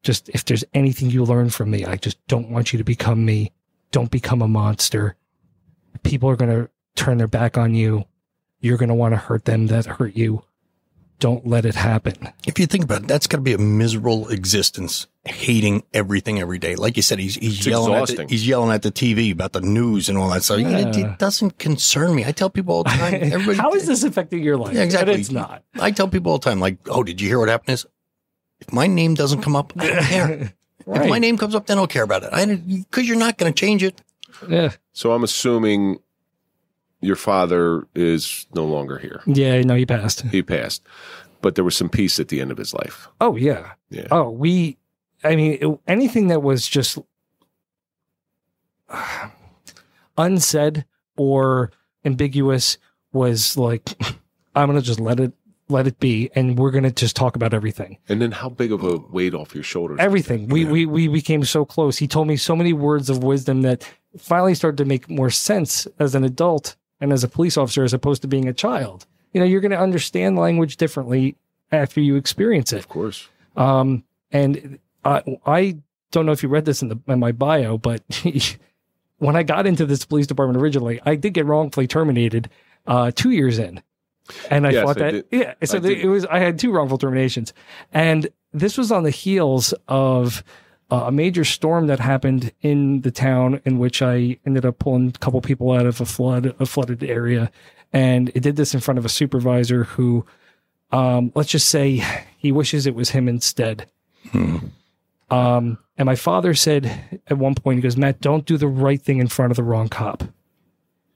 [0.02, 3.24] Just if there's anything you learn from me, I just don't want you to become
[3.24, 3.52] me.
[3.92, 5.16] Don't become a monster.
[6.02, 8.04] People are going to turn their back on you.
[8.60, 10.42] You're going to want to hurt them that hurt you.
[11.18, 12.16] Don't let it happen.
[12.48, 16.58] If you think about it, that's got to be a miserable existence, hating everything every
[16.58, 16.74] day.
[16.74, 19.52] Like you said, he's, he's It's yelling at the, he's yelling at the TV about
[19.52, 20.58] the news and all that stuff.
[20.58, 20.62] It,
[20.96, 21.12] Yeah.
[21.12, 22.24] it doesn't concern me.
[22.24, 23.40] I tell people all the time.
[23.56, 24.74] How is this affecting your life?
[24.74, 25.12] Yeah, exactly.
[25.12, 25.62] And it's not.
[25.78, 27.74] I tell people all the time, like, oh, did you hear what happened?
[27.74, 27.86] Is
[28.62, 30.52] if my name doesn't come up, I don't care.
[30.84, 32.30] If my name comes up, then I don't care about it.
[32.32, 34.02] I because you're not going to change it.
[34.48, 34.72] Yeah.
[34.92, 36.00] So I'm assuming
[37.00, 39.20] your father is no longer here.
[39.24, 39.60] Yeah.
[39.62, 40.22] No, he passed.
[40.22, 40.82] He passed,
[41.40, 43.06] but there was some peace at the end of his life.
[43.20, 43.74] Oh, yeah.
[43.90, 44.08] Yeah.
[44.10, 44.76] Oh, we,
[45.22, 46.98] I mean, it- anything that was just
[50.18, 50.84] unsaid
[51.16, 51.70] or
[52.04, 52.78] ambiguous
[53.12, 53.94] was like,
[54.56, 55.32] I'm going to just let it,
[55.72, 56.30] let it be.
[56.34, 57.98] And we're going to just talk about everything.
[58.08, 59.98] And then how big of a weight off your shoulders?
[60.00, 60.48] Everything.
[60.48, 61.98] We, we, we became so close.
[61.98, 65.88] He told me so many words of wisdom that finally started to make more sense
[65.98, 69.06] as an adult and as a police officer, as opposed to being a child.
[69.32, 71.36] You know, you're going to understand language differently
[71.72, 72.78] after you experience it.
[72.78, 73.28] Of course.
[73.56, 75.76] Um, and I, I
[76.10, 78.02] don't know if you read this in, the, in my bio, but
[79.18, 82.50] when I got into this police department originally, I did get wrongfully terminated
[82.86, 83.82] uh, two years in.
[84.50, 85.24] And I Yes, thought that, did.
[85.30, 85.54] yeah.
[85.64, 87.52] So it was, I had two wrongful terminations.
[87.92, 90.44] And this was on the heels of
[90.90, 95.08] uh, a major storm that happened in the town in which I ended up pulling
[95.08, 97.50] a couple people out of a flood, a flooded area.
[97.92, 100.24] And it did this in front of a supervisor who,
[100.92, 102.04] um, let's just say
[102.38, 103.88] he wishes it was him instead.
[105.30, 109.00] Um, and my father said at one point, he goes, Matt, don't do the right
[109.00, 110.22] thing in front of the wrong cop.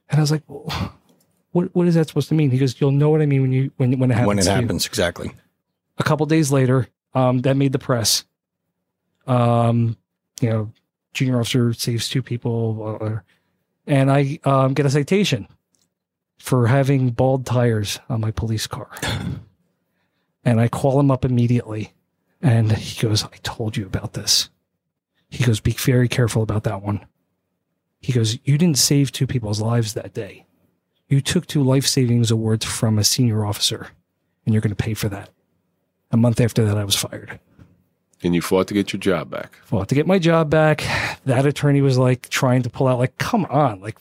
[0.08, 0.94] And I was like, well,
[1.56, 2.50] what, what is that supposed to mean?
[2.50, 4.26] He goes, you'll know what I mean when you, when, when it happens.
[4.26, 5.32] when it to you." happens, exactly.
[5.96, 8.26] a couple days later, um, that made the press.
[9.26, 9.96] Um,
[10.42, 10.72] you know,
[11.14, 13.22] junior officer saves two people,
[13.86, 15.48] and I um, get a citation
[16.38, 18.90] for having bald tires on my police car.
[20.44, 21.94] and I call him up immediately,
[22.42, 24.50] and he goes, "I told you about this."
[25.30, 27.06] He goes, "Be very careful about that one."
[27.98, 30.45] He goes, "You didn't save two people's lives that day.
[31.08, 33.88] You took two life savings awards from a senior officer,
[34.44, 35.30] and you're going to pay for that."
[36.10, 37.40] A month after that, I was fired.
[38.22, 39.56] And you fought to get your job back.
[39.64, 40.82] Fought to get my job back.
[41.26, 43.98] That attorney was like trying to pull out, like, come on, like,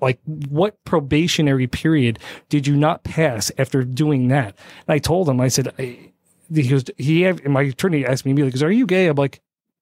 [0.00, 0.18] like
[0.48, 2.18] what probationary period
[2.48, 4.56] did you not pass after doing that?
[4.86, 6.10] And I told him, I said, I,
[6.52, 9.06] he goes, he, and my attorney asked me immediately, goes, are you gay?
[9.06, 9.40] I'm like,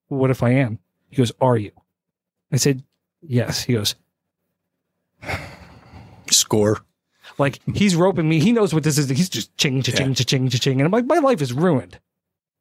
[0.09, 0.79] what if I am?
[1.09, 1.73] He goes, are you?
[2.53, 2.83] I said,
[3.23, 3.63] yes.
[3.65, 3.95] He goes,
[6.33, 6.81] Score.
[7.39, 8.41] like he's roping me.
[8.41, 9.09] He knows what this is.
[9.09, 11.99] He's just ching, ching, ching, ching, ching, and I'm like, my life is ruined.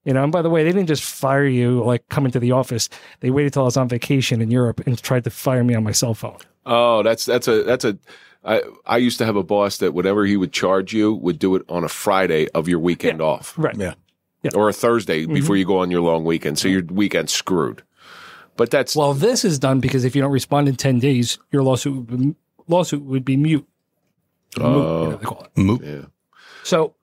[0.04, 0.24] You know.
[0.24, 2.90] And by the way, they didn't just fire you like come into the office.
[3.22, 5.84] They waited till I was on vacation in Europe and tried to fire me on
[5.84, 6.38] my cell phone.
[6.66, 7.98] Oh, that's that's a that's a.
[8.44, 11.56] I I used to have a boss that whatever he would charge you would do
[11.56, 13.76] it on a Friday of your weekend off, Right.
[13.76, 13.96] Yeah.
[14.44, 14.52] yeah.
[14.54, 15.34] or a Thursday mm-hmm.
[15.34, 16.60] before you go on your long weekend.
[16.60, 17.82] So your weekend's screwed.
[18.56, 21.64] But that's Well, this is done because if you don't respond in ten days, your
[21.64, 22.36] lawsuit would be,
[22.68, 23.68] lawsuit would be mute.
[24.58, 25.58] Moot, you know, they call it.
[25.58, 25.84] Moot.
[25.84, 26.02] yeah.
[26.64, 26.96] So,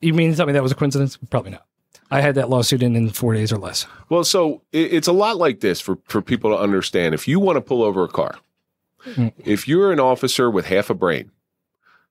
[0.00, 1.16] you mean to tell me that was a coincidence?
[1.30, 1.66] Probably not.
[2.10, 3.86] I had that lawsuit in in four days or less.
[4.08, 7.14] Well, so it, it's a lot like this for, for people to understand.
[7.14, 8.36] If you want to pull over a car,
[9.06, 9.32] Mm.
[9.46, 11.30] if you're an officer with half a brain,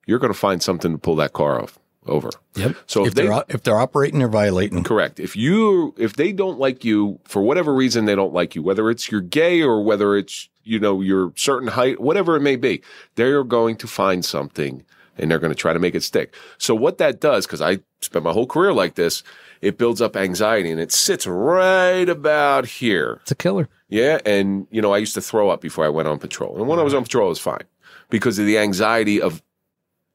[0.07, 1.77] you're going to find something to pull that car off
[2.07, 2.31] over.
[2.55, 2.77] Yep.
[2.87, 4.83] So if, If they they're if they're operating, they're violating.
[4.83, 8.63] correct, if you if they don't like you for whatever reason, they don't like you,
[8.63, 12.55] whether it's you're gay or whether it's you know your certain height, whatever it may
[12.55, 12.81] be,
[13.15, 14.85] they're going to find something
[15.17, 16.33] and they're going to try to make it stick.
[16.57, 19.23] So what that does, because I spent my whole career like this,
[19.61, 23.19] it builds up anxiety and it sits right about here.
[23.23, 23.67] It's a killer.
[23.89, 24.19] Yeah.
[24.25, 26.57] And, you know, I used to throw up before I went on patrol.
[26.57, 27.65] And when I was on patrol, it was fine
[28.09, 29.43] because of the anxiety of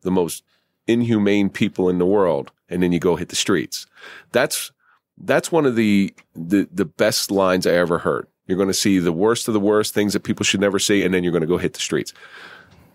[0.02, 0.42] the most
[0.86, 2.50] inhumane people in the world.
[2.68, 3.86] And then you go hit the streets.
[4.32, 4.72] That's,
[5.18, 8.26] that's one of the, the, the best lines I ever heard.
[8.46, 11.02] You're going to see the worst of the worst things that people should never see.
[11.02, 12.12] And then you're going to go hit the streets.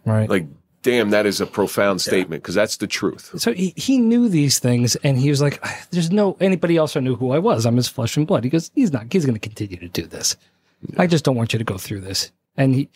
[0.06, 0.30] Right.
[0.30, 0.48] Like,
[0.82, 3.32] damn, that is a profound statement because that's the truth.
[3.40, 7.02] So he, he knew these things and he was like, there's no, anybody else who
[7.02, 7.66] knew who I was.
[7.66, 8.44] I'm his flesh and blood.
[8.44, 10.38] He goes, he's not, he's going to continue to do this.
[10.98, 12.32] I just don't want you to go through this.
[12.56, 12.90] And he,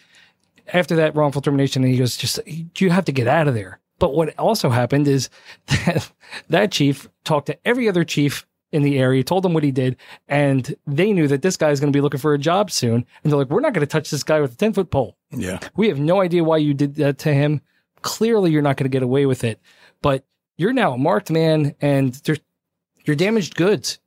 [0.71, 3.79] after that wrongful termination, he goes, just, you have to get out of there.
[3.99, 5.29] But what also happened is
[5.67, 6.11] that
[6.49, 9.95] that chief talked to every other chief in the area, told them what he did,
[10.27, 13.05] and they knew that this guy is going to be looking for a job soon.
[13.23, 15.15] And they're like, we're not going to touch this guy with a 10 foot pole.
[15.31, 15.59] Yeah.
[15.75, 17.61] We have no idea why you did that to him.
[18.01, 19.61] Clearly, you're not going to get away with it.
[20.01, 20.25] But
[20.57, 22.19] you're now a marked man and
[23.05, 23.99] you're damaged goods.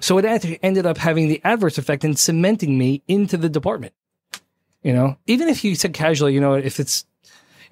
[0.00, 3.92] So it ended up having the adverse effect in cementing me into the department.
[4.82, 7.04] You know, even if you said casually, you know, if it's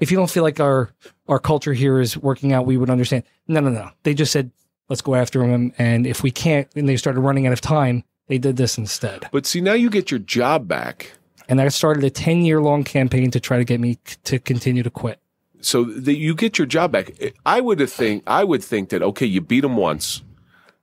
[0.00, 0.90] if you don't feel like our
[1.28, 3.22] our culture here is working out, we would understand.
[3.46, 3.90] No, no, no.
[4.02, 4.50] They just said
[4.92, 8.04] let's go after him, and if we can't, and they started running out of time,
[8.28, 9.26] they did this instead.
[9.32, 11.12] But see, now you get your job back.
[11.48, 14.38] And I started a ten year long campaign to try to get me c- to
[14.38, 15.18] continue to quit.
[15.60, 17.12] so that you get your job back.
[17.46, 20.22] I would think I would think that okay, you beat them once.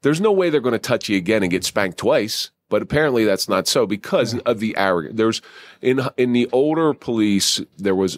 [0.01, 2.51] There's no way they're going to touch you again and get spanked twice.
[2.69, 5.17] But apparently that's not so because of the arrogance.
[5.17, 5.41] There's
[5.81, 8.17] in in the older police there was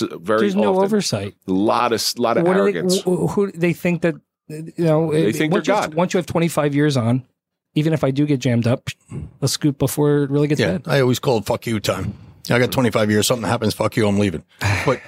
[0.00, 1.34] very There's no oversight.
[1.48, 3.00] a lot of lot of What they, arrogance.
[3.02, 4.14] wh- who they think that
[4.48, 5.12] you know?
[5.12, 5.94] They it- think once they're you have- God.
[5.96, 7.24] once you have 25 years on,
[7.74, 8.88] even if I do get jammed up,
[9.42, 10.78] a scoop before it really gets Yeah.
[10.78, 10.82] bad.
[10.86, 12.14] I always call it fuck you time.
[12.50, 13.26] I got 25 years.
[13.26, 13.74] Something happens.
[13.74, 14.06] Fuck you.
[14.06, 14.44] I'm leaving.
[14.84, 15.00] But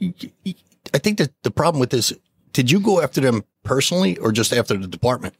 [0.00, 2.12] I think that the problem with this,
[2.52, 5.34] did you go after them personally or just after the department?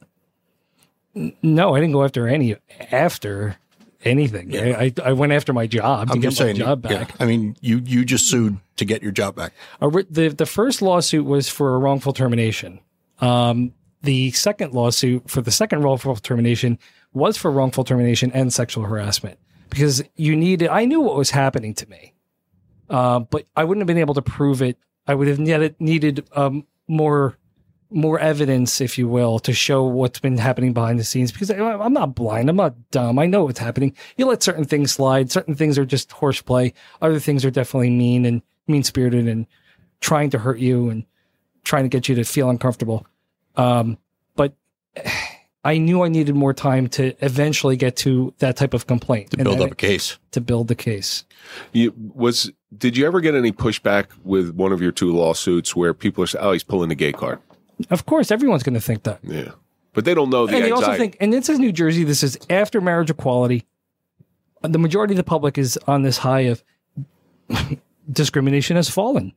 [1.13, 2.55] No, I didn't go after any
[2.91, 3.57] after
[4.05, 4.55] anything.
[4.57, 6.55] I, I I went after my job I'm get just my saying.
[6.55, 6.99] job yeah.
[6.99, 7.15] back.
[7.19, 9.51] I mean, you, you just sued to get your job back.
[9.81, 12.79] A the the first lawsuit was for a wrongful termination.
[13.21, 16.79] Um, the second lawsuit for the second wrongful termination
[17.13, 19.37] was for wrongful termination and sexual harassment
[19.69, 20.69] because you needed.
[20.69, 22.13] I knew what was happening to me,
[22.89, 24.77] uh, but I wouldn't have been able to prove it.
[25.07, 27.37] I would have needed needed um, more
[27.91, 31.31] more evidence, if you will, to show what's been happening behind the scenes.
[31.31, 33.19] Because I, I'm not blind, I'm not dumb.
[33.19, 33.95] I know what's happening.
[34.17, 35.31] You let certain things slide.
[35.31, 36.73] Certain things are just horseplay.
[37.01, 39.45] Other things are definitely mean and mean spirited and
[39.99, 41.05] trying to hurt you and
[41.63, 43.05] trying to get you to feel uncomfortable.
[43.55, 43.97] Um,
[44.35, 44.53] but
[45.63, 49.37] I knew I needed more time to eventually get to that type of complaint To
[49.37, 50.17] and build up a case.
[50.31, 51.23] to build the case.
[51.71, 55.93] You, was did you ever get any pushback with one of your two lawsuits where
[55.93, 57.39] people are saying, "Oh, he's pulling the gay card"?
[57.89, 59.19] Of course, everyone's going to think that.
[59.23, 59.51] Yeah,
[59.93, 62.03] but they don't know the and they also think, and this is New Jersey.
[62.05, 63.65] This is after marriage equality.
[64.63, 66.63] The majority of the public is on this high of
[68.11, 69.33] discrimination has fallen.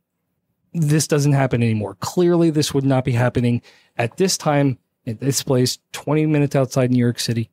[0.75, 1.97] This doesn't happen anymore.
[2.01, 3.62] Clearly, this would not be happening
[3.97, 7.51] at this time at this place, twenty minutes outside New York City.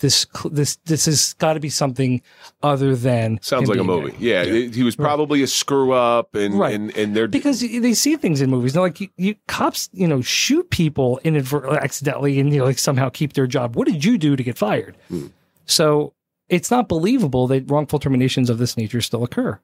[0.00, 2.22] This this this has got to be something
[2.62, 4.12] other than Sounds like a movie.
[4.12, 4.16] gay.
[4.18, 6.74] Yeah, he was probably a screw up, and Right.
[6.74, 8.72] and and they're because they see things in movies.
[8.74, 12.78] They're like, you, you cops, you know, shoot people inadvertently, accidentally, and you know, like
[12.78, 13.74] somehow keep their job.
[13.76, 14.96] What did you do to get fired?
[15.08, 15.26] Hmm.
[15.66, 16.12] So
[16.48, 19.58] it's not believable that wrongful terminations of this nature still occur.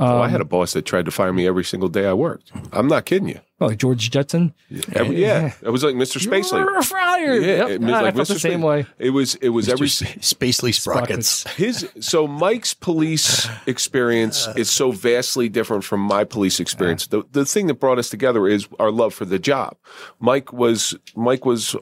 [0.00, 2.12] Oh, I Um, had a boss that tried to fire me every single day I
[2.12, 2.52] worked.
[2.72, 3.40] I'm not kidding you.
[3.58, 4.54] well, like George Jetson.
[4.92, 6.18] Every, yeah, it was like Mr.
[6.24, 6.58] Spacely.
[6.60, 7.42] You're fired.
[7.42, 7.68] Yeah, Yep.
[7.70, 8.86] it was Ah, I like felt the same Spa- way.
[8.98, 11.42] It was it was every Spacely sprockets.
[11.56, 17.08] his so Mike's police experience is so vastly different from my police experience.
[17.08, 19.76] The the thing that brought us together is our love for the job.
[20.20, 21.74] Mike was Mike was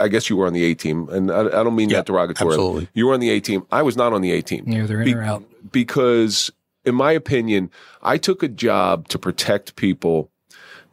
[0.00, 2.06] I guess you were on the A team, and I, I don't mean Yeah, that
[2.06, 2.52] derogatory.
[2.54, 2.88] absolutely.
[2.94, 3.66] You were on the A team.
[3.70, 4.64] I was not on the A team.
[4.66, 5.42] Yeah, they're in Be- or out.
[5.72, 6.50] because
[6.84, 7.70] in my opinion,
[8.02, 10.30] I took a job to protect people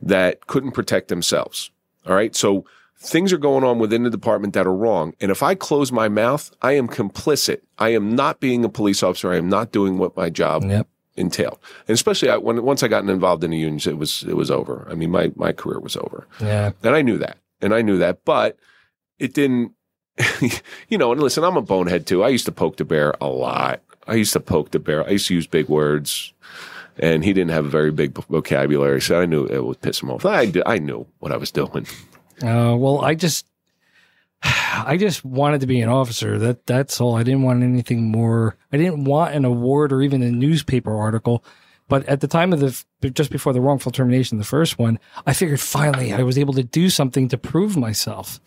[0.02, 1.72] that couldn't protect themselves.
[2.08, 2.36] All right.
[2.36, 2.66] So
[2.98, 5.14] things are going on within the department that are wrong.
[5.22, 7.62] And if I close my mouth, I am complicit.
[7.78, 9.32] I am not being a police officer.
[9.32, 10.88] I am not doing what my job Yep.
[11.16, 11.60] entailed.
[11.88, 14.50] And especially I, when, once I got involved in the unions, it was, it was
[14.50, 14.88] over.
[14.90, 16.28] I mean, my, my career was over.
[16.40, 16.72] Yeah.
[16.84, 17.38] And I knew that.
[17.62, 18.58] And I knew that, but
[19.20, 19.74] it didn't,
[20.90, 22.24] you know, and listen, I'm a bonehead too.
[22.24, 23.82] I used to poke the bear a lot.
[24.08, 25.06] I used to poke the bear.
[25.08, 26.34] I used to use big words
[26.98, 29.02] and he didn't have a very big vocabulary.
[29.02, 30.26] So I knew it would piss him off.
[30.26, 31.88] I, did- I knew what I was doing.
[32.44, 33.46] Uh, well, I just,
[34.44, 36.40] I just wanted to be an officer.
[36.40, 37.16] That that's all.
[37.16, 38.56] I didn't want anything more.
[38.74, 41.44] I didn't want an award or even a newspaper article.
[41.88, 44.98] But at the time of the just before the wrongful termination, the first one,
[45.28, 48.40] I figured finally I was able to do something to prove myself.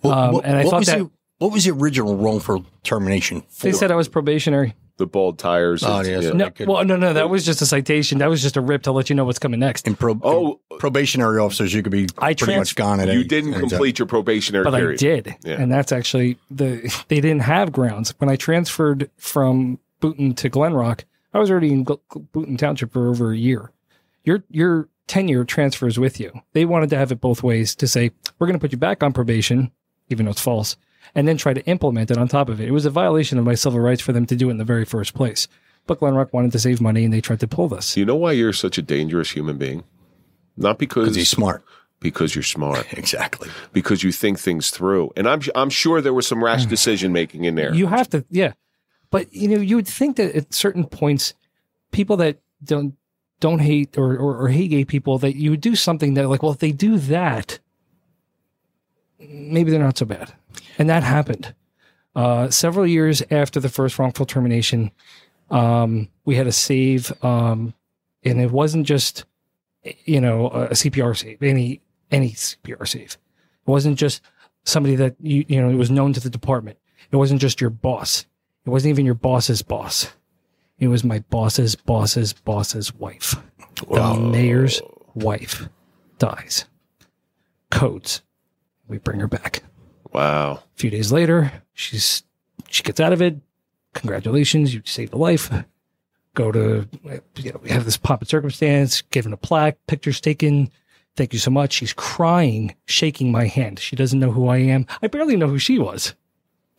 [0.00, 2.64] What, Um, what- and I what thought was that- the, what was the original wrongful
[2.82, 3.66] termination for?
[3.66, 4.74] They said I was probationary.
[4.98, 5.82] The bald tires.
[5.84, 6.30] Oh, it's- yeah, yeah.
[6.30, 8.18] so- No, could- well, no, no, that was just a citation.
[8.18, 9.86] That was just a rip to let you know what's coming next.
[9.86, 10.60] in pro, Oh.
[10.78, 13.68] probationary officers, you could be I pretty much gone at You any- didn't any time.
[13.70, 14.94] complete your probationary but period.
[15.02, 15.60] I did, Yeah.
[15.60, 20.72] and that's actually the they didn't have grounds when I transferred from Boonton to Glen
[20.74, 21.04] Rock.
[21.34, 22.00] I was already in Gl-
[22.32, 23.72] Boonton Township for over a year.
[24.24, 26.32] Your your tenure transfers with you.
[26.54, 29.02] They wanted to have it both ways to say we're going to put you back
[29.02, 29.70] on probation,
[30.08, 30.76] even though it's false,
[31.16, 32.68] and then try to implement it on top of it.
[32.68, 34.64] It was a violation of my civil rights for them to do it in the
[34.64, 35.48] very first place.
[35.86, 37.96] But Glen Rock wanted to save money, and they tried to pull this.
[37.96, 39.84] You know why you're such a dangerous human being?
[40.58, 41.64] Not because because he's smart.
[42.00, 43.48] because you're smart, Exactly.
[43.72, 45.10] because you think things through.
[45.16, 46.68] And I'm I'm sure there was some rash mm.
[46.68, 47.74] decision making in there.
[47.74, 48.52] You have to, yeah.
[49.10, 51.32] But you know, you would think that at certain points,
[51.92, 52.94] people that don't
[53.40, 56.42] don't hate or, or, or hate gay people, that you would do something that like,
[56.42, 57.58] well, if they do that,
[59.18, 60.32] maybe they're not so bad.
[60.78, 61.54] And that happened.
[62.14, 64.90] Uh, several years after the first wrongful termination,
[65.50, 67.74] um, we had a save, um,
[68.24, 69.24] and it wasn't just
[70.04, 73.18] you know a CPR save, any any CPR save.
[73.66, 74.22] It wasn't just
[74.64, 76.78] somebody that you you know was known to the department.
[77.10, 78.26] It wasn't just your boss.
[78.64, 80.12] It wasn't even your boss's boss.
[80.78, 83.36] It was my boss's boss's boss's wife.
[83.90, 84.80] The mayor's
[85.14, 85.68] wife
[86.18, 86.64] dies.
[87.70, 88.22] Codes.
[88.88, 89.62] We bring her back.
[90.16, 90.52] Wow.
[90.52, 92.22] A few days later, she's
[92.68, 93.36] she gets out of it.
[93.94, 95.50] Congratulations, you saved a life.
[96.34, 96.88] Go to
[97.36, 100.70] you know, we have this pomp and circumstance, given a plaque, pictures taken.
[101.16, 101.72] Thank you so much.
[101.72, 103.78] She's crying, shaking my hand.
[103.78, 104.86] She doesn't know who I am.
[105.02, 106.14] I barely know who she was.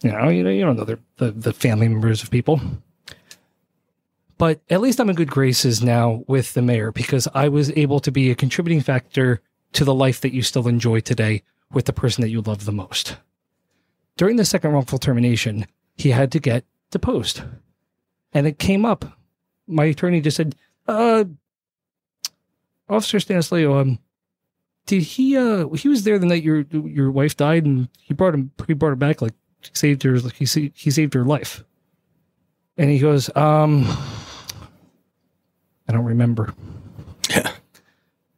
[0.03, 2.61] You know, you know, you don't know the, the, the family members of people.
[4.37, 7.99] But at least I'm in good graces now with the mayor because I was able
[8.01, 9.41] to be a contributing factor
[9.73, 12.71] to the life that you still enjoy today with the person that you love the
[12.71, 13.17] most.
[14.17, 15.65] During the second wrongful termination,
[15.95, 17.41] he had to get deposed.
[18.33, 19.05] And it came up.
[19.67, 20.55] My attorney just said,
[20.87, 21.25] uh,
[22.89, 23.99] Officer Stanislao, um,
[24.85, 28.33] did he, uh, he was there the night your, your wife died and he brought
[28.33, 29.33] him, he brought her back, like,
[29.73, 31.63] saved her, like, he, sa- he saved her life.
[32.77, 33.85] And he goes, um,
[35.87, 36.53] I don't remember.
[37.29, 37.51] Yeah.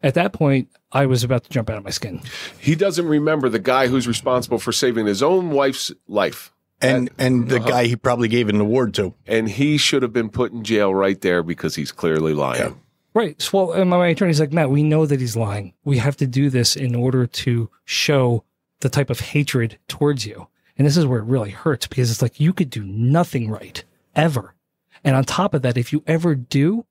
[0.02, 2.22] At that point, I was about to jump out of my skin.
[2.60, 6.52] He doesn't remember the guy who's responsible for saving his own wife's life.
[6.82, 7.68] And and the uh-huh.
[7.68, 9.14] guy he probably gave an award to.
[9.28, 12.62] And he should have been put in jail right there because he's clearly lying.
[12.62, 12.74] Yeah.
[13.14, 13.42] Right.
[13.42, 15.74] So, well, and my attorney's like, Matt, we know that he's lying.
[15.84, 18.44] We have to do this in order to show
[18.80, 20.48] the type of hatred towards you.
[20.78, 23.84] And this is where it really hurts because it's like you could do nothing right
[24.16, 24.56] ever.
[25.04, 26.86] And on top of that, if you ever do,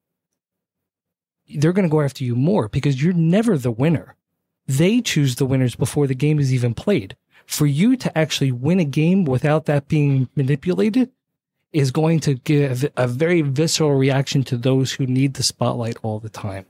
[1.49, 4.15] they're going to go after you more because you're never the winner.
[4.67, 7.17] They choose the winners before the game is even played.
[7.47, 11.11] For you to actually win a game without that being manipulated
[11.73, 16.19] is going to give a very visceral reaction to those who need the spotlight all
[16.19, 16.67] the time.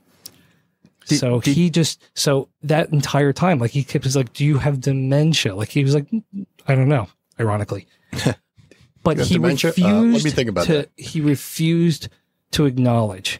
[1.05, 4.79] so he just so that entire time, like he kept was like, "Do you have
[4.79, 6.07] dementia?" Like he was like,
[6.67, 7.07] "I don't know."
[7.39, 7.87] Ironically,
[9.03, 9.69] but he dementia?
[9.69, 10.13] Uh, refused.
[10.13, 10.89] let me think about to, that.
[10.97, 12.09] He refused
[12.51, 13.39] to acknowledge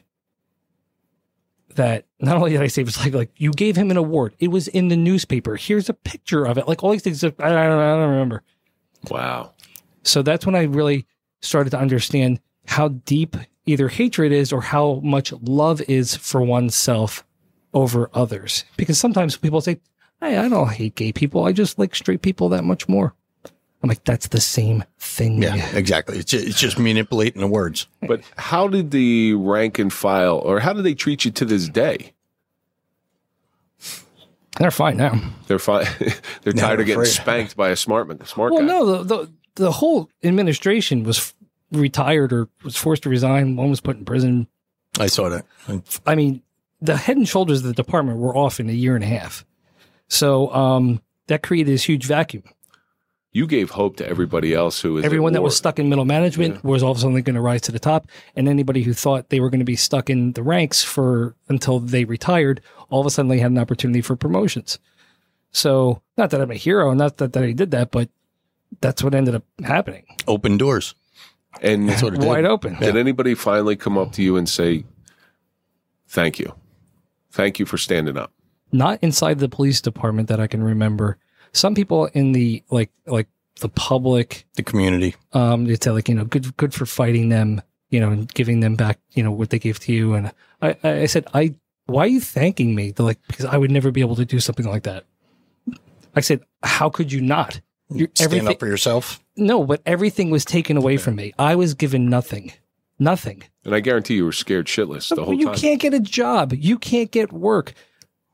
[1.75, 4.35] that not only did I save his life, like like you gave him an award.
[4.39, 5.55] It was in the newspaper.
[5.55, 6.67] Here's a picture of it.
[6.67, 7.23] Like all these things.
[7.23, 8.43] I don't, I don't remember.
[9.09, 9.53] Wow.
[10.03, 11.05] So that's when I really
[11.41, 17.23] started to understand how deep either hatred is or how much love is for oneself
[17.73, 18.65] over others.
[18.77, 19.79] Because sometimes people say,
[20.19, 21.45] hey, I don't hate gay people.
[21.45, 23.13] I just like straight people that much more.
[23.81, 25.41] I'm like, that's the same thing.
[25.41, 26.17] Yeah, exactly.
[26.17, 27.87] It's just, it's just manipulating the words.
[28.05, 31.69] But how did the rank and file, or how do they treat you to this
[31.69, 32.13] day?
[34.57, 35.19] They're fine now.
[35.47, 35.85] They're fine.
[36.41, 37.11] They're No, tired of getting afraid.
[37.13, 38.67] spanked by a smart man, smart Well, guy.
[38.67, 41.33] no, the, the, the whole administration was f-
[41.71, 43.55] retired or was forced to resign.
[43.55, 44.47] One was put in prison.
[44.99, 45.45] I saw that.
[46.05, 46.41] I mean,
[46.81, 49.45] the head and shoulders of the department were off in a year and a half.
[50.09, 52.43] So um, that created this huge vacuum.
[53.31, 56.05] You gave hope to everybody else who was Everyone at that was stuck in middle
[56.05, 58.93] management was all of a sudden going to rise to the top, and anybody who
[58.93, 62.59] thought they were going to be stuck in the ranks for until they retired,
[62.89, 64.79] all of a sudden they had an opportunity for promotions.
[65.51, 68.09] So, not that I'm a hero, not that, that I did that, but
[68.81, 70.05] that's what ended up happening.
[70.27, 70.95] Open doors.
[71.61, 72.27] And That's what it did.
[72.27, 72.77] Wide open.
[72.79, 74.85] did anybody finally come up to you and say,
[76.07, 76.53] "Thank you,
[77.31, 78.31] thank you for standing up"?
[78.71, 81.17] Not inside the police department that I can remember.
[81.53, 83.27] Some people in the like like
[83.59, 85.15] the public The community.
[85.33, 88.59] um, they say like you know good good for fighting them you know and giving
[88.61, 90.31] them back you know what they gave to you and
[90.61, 91.55] I I said I
[91.87, 94.39] why are you thanking me They're like because I would never be able to do
[94.39, 95.03] something like that.
[96.15, 97.61] I said how could you not?
[97.91, 99.19] You're, Stand everything up for yourself.
[99.35, 101.33] no, but everything was taken away from me.
[101.39, 102.53] I was given nothing,
[102.99, 103.41] nothing.
[103.65, 105.55] And I guarantee you were scared shitless the whole you time.
[105.55, 106.53] You can't get a job.
[106.53, 107.73] You can't get work.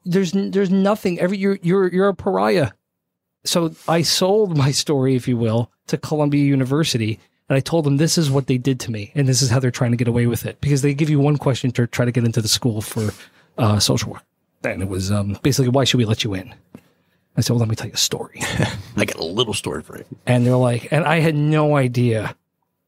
[0.04, 1.20] There's there's nothing.
[1.22, 2.72] Every you're you're you're a pariah.
[3.46, 7.98] So I sold my story, if you will, to Columbia University, and I told them
[7.98, 10.08] this is what they did to me, and this is how they're trying to get
[10.08, 12.48] away with it because they give you one question to try to get into the
[12.48, 13.12] school for
[13.58, 14.24] uh, social work,
[14.64, 16.54] and it was um, basically why should we let you in?
[17.38, 18.40] I said, well, let me tell you a story.
[18.98, 20.06] I got a little story for you.
[20.26, 22.36] And they're like, and I had no idea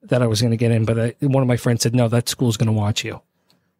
[0.03, 2.08] that I was going to get in, but I, one of my friends said, no,
[2.08, 3.22] that school's going to want you.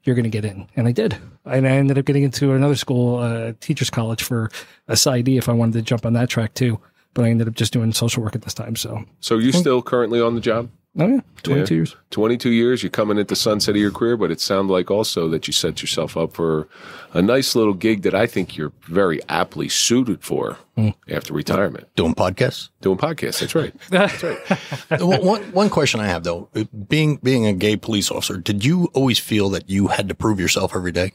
[0.08, 0.68] You're going to get in.
[0.76, 1.18] And I did.
[1.46, 4.50] And I ended up getting into another school, uh, teachers college for
[4.88, 6.80] a side if I wanted to jump on that track too.
[7.14, 8.76] But I ended up just doing social work at this time.
[8.76, 10.70] So, So you're still currently on the job?
[11.00, 11.78] Oh yeah, 22 Yeah.
[11.80, 11.96] years.
[12.12, 15.28] 22 years, you're coming at the sunset of your career, but it sounds like also
[15.30, 16.68] that you set yourself up for
[17.14, 20.90] a nice little gig that I think you're very aptly suited for Hmm.
[21.10, 21.88] after retirement.
[21.96, 22.70] Doing podcasts.
[22.82, 23.40] Doing podcasts.
[23.40, 23.74] That's right.
[25.02, 26.50] one, one- one question I have though,
[26.88, 30.40] being being a gay police officer, did you always feel that you had to prove
[30.40, 31.14] yourself every day,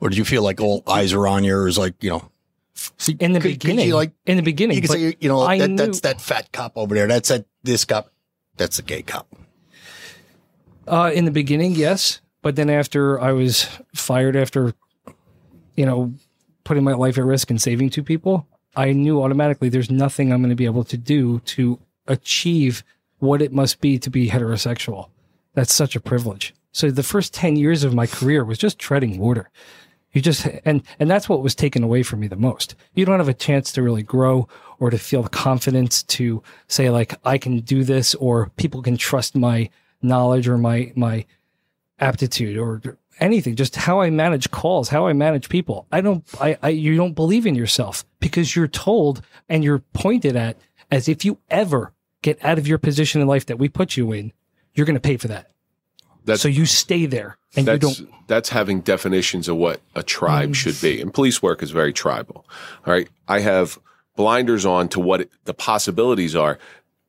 [0.00, 2.30] or did you feel like all eyes are on you, or is like you know,
[2.98, 5.28] see, In the could- could beginning, you like in the beginning, you could say you
[5.28, 8.10] know I that, knew- that's that fat cop over there, that's that this cop,
[8.56, 9.28] that's a gay cop.
[10.86, 14.72] Uh, in the beginning, yes, but then after I was fired after,
[15.74, 16.14] you know,
[16.64, 18.46] putting my life at risk and saving two people,
[18.76, 22.84] I knew automatically there's nothing I'm going to be able to do to achieve
[23.18, 25.08] what it must be to be heterosexual.
[25.54, 26.54] That's such a privilege.
[26.72, 29.50] So the first 10 years of my career was just treading water.
[30.12, 32.74] You just and and that's what was taken away from me the most.
[32.94, 34.48] You don't have a chance to really grow
[34.78, 38.96] or to feel the confidence to say like I can do this or people can
[38.96, 39.70] trust my
[40.02, 41.24] knowledge or my my
[41.98, 46.58] aptitude or anything just how i manage calls how i manage people i don't I,
[46.62, 50.58] I you don't believe in yourself because you're told and you're pointed at
[50.90, 54.12] as if you ever get out of your position in life that we put you
[54.12, 54.34] in
[54.74, 55.50] you're going to pay for that
[56.26, 60.50] That's- so you stay there and you don't that's having definitions of what a tribe
[60.50, 60.54] mm.
[60.54, 61.00] should be.
[61.00, 62.44] And police work is very tribal.
[62.86, 63.08] All right.
[63.28, 63.78] I have
[64.16, 66.58] blinders on to what it- the possibilities are.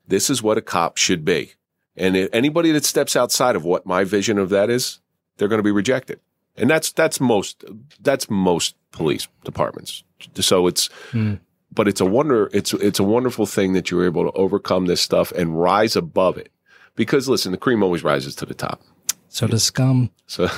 [0.06, 1.52] This is what a cop should be.
[1.96, 5.00] And if anybody that steps outside of what my vision of that is,
[5.36, 6.20] they're going to be rejected.
[6.56, 7.64] And that's, that's most,
[8.00, 10.04] that's most police departments.
[10.34, 11.34] So it's, hmm.
[11.72, 15.00] but it's a wonder, it's, it's a wonderful thing that you're able to overcome this
[15.00, 16.50] stuff and rise above it.
[16.96, 18.82] Because listen, the cream always rises to the top.
[19.28, 20.44] So does scum So,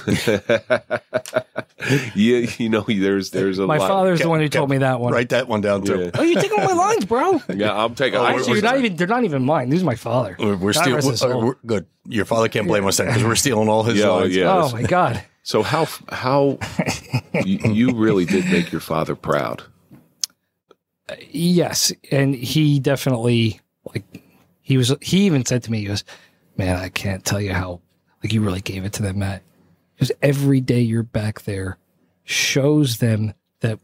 [2.14, 3.89] yeah, you know, there's there's a my lot.
[3.89, 5.12] father's the one who told me that one.
[5.12, 6.01] Write that one down too.
[6.05, 6.11] Yeah.
[6.14, 8.18] oh you're taking my lines bro Yeah, I'm taking.
[8.18, 10.57] Oh, I'm, actually you're not even they're not even mine these are my father We're,
[10.57, 11.87] we're God still rest we're, we're- good.
[12.07, 14.35] Your father can't blame us then because we're stealing all his Yeah, lines.
[14.37, 14.51] yeah.
[14.62, 16.59] oh my god so how how
[17.45, 19.62] you, you really did make your father proud.
[21.31, 23.61] Yes, and he definitely
[23.93, 24.05] like
[24.61, 24.95] he was.
[25.01, 26.05] He even said to me, "He goes,
[26.57, 27.81] man, I can't tell you how
[28.23, 29.43] like you really gave it to them, Matt.
[29.95, 31.79] Because every day you're back there
[32.25, 33.79] shows them that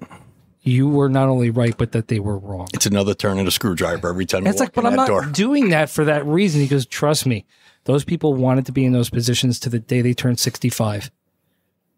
[0.63, 3.51] you were not only right, but that they were wrong." It's another turn of a
[3.51, 5.25] screwdriver every time It's like, but in I'm not door.
[5.27, 6.61] doing that for that reason.
[6.61, 7.45] He goes, trust me,
[7.85, 11.11] those people wanted to be in those positions to the day they turned 65.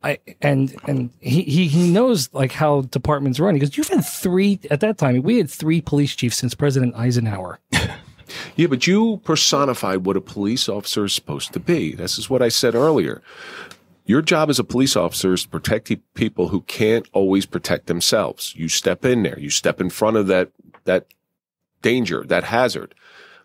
[0.03, 3.55] I and and he, he he knows like how departments run.
[3.55, 5.23] He goes, you've had three at that time.
[5.23, 7.59] We had three police chiefs since President Eisenhower.
[8.57, 11.95] Yeah, but you personified what a police officer is supposed to be.
[11.95, 13.23] This is what I said earlier.
[14.09, 18.55] Your job as a police officer is to protect people who can't always protect themselves.
[18.57, 19.39] You step in there.
[19.39, 20.51] You step in front of that
[20.85, 21.07] that
[21.83, 22.95] danger, that hazard.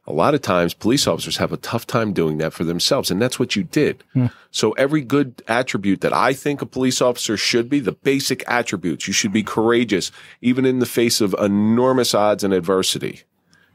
[0.05, 3.21] A lot of times police officers have a tough time doing that for themselves, and
[3.21, 4.03] that's what you did.
[4.13, 4.27] Hmm.
[4.51, 9.07] So every good attribute that I think a police officer should be, the basic attributes,
[9.07, 10.11] you should be courageous,
[10.41, 13.23] even in the face of enormous odds and adversity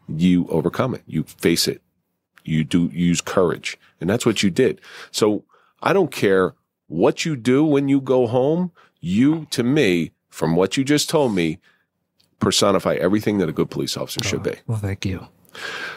[0.08, 1.02] you overcome it.
[1.06, 1.82] You face it.
[2.44, 3.78] You do use courage.
[4.00, 4.80] And that's what you did.
[5.10, 5.44] So
[5.82, 6.54] I don't care
[6.86, 8.72] what you do when you go home.
[9.00, 11.58] You, to me, from what you just told me,
[12.40, 14.54] personify everything that a good police officer should be.
[14.66, 15.26] Well, thank you.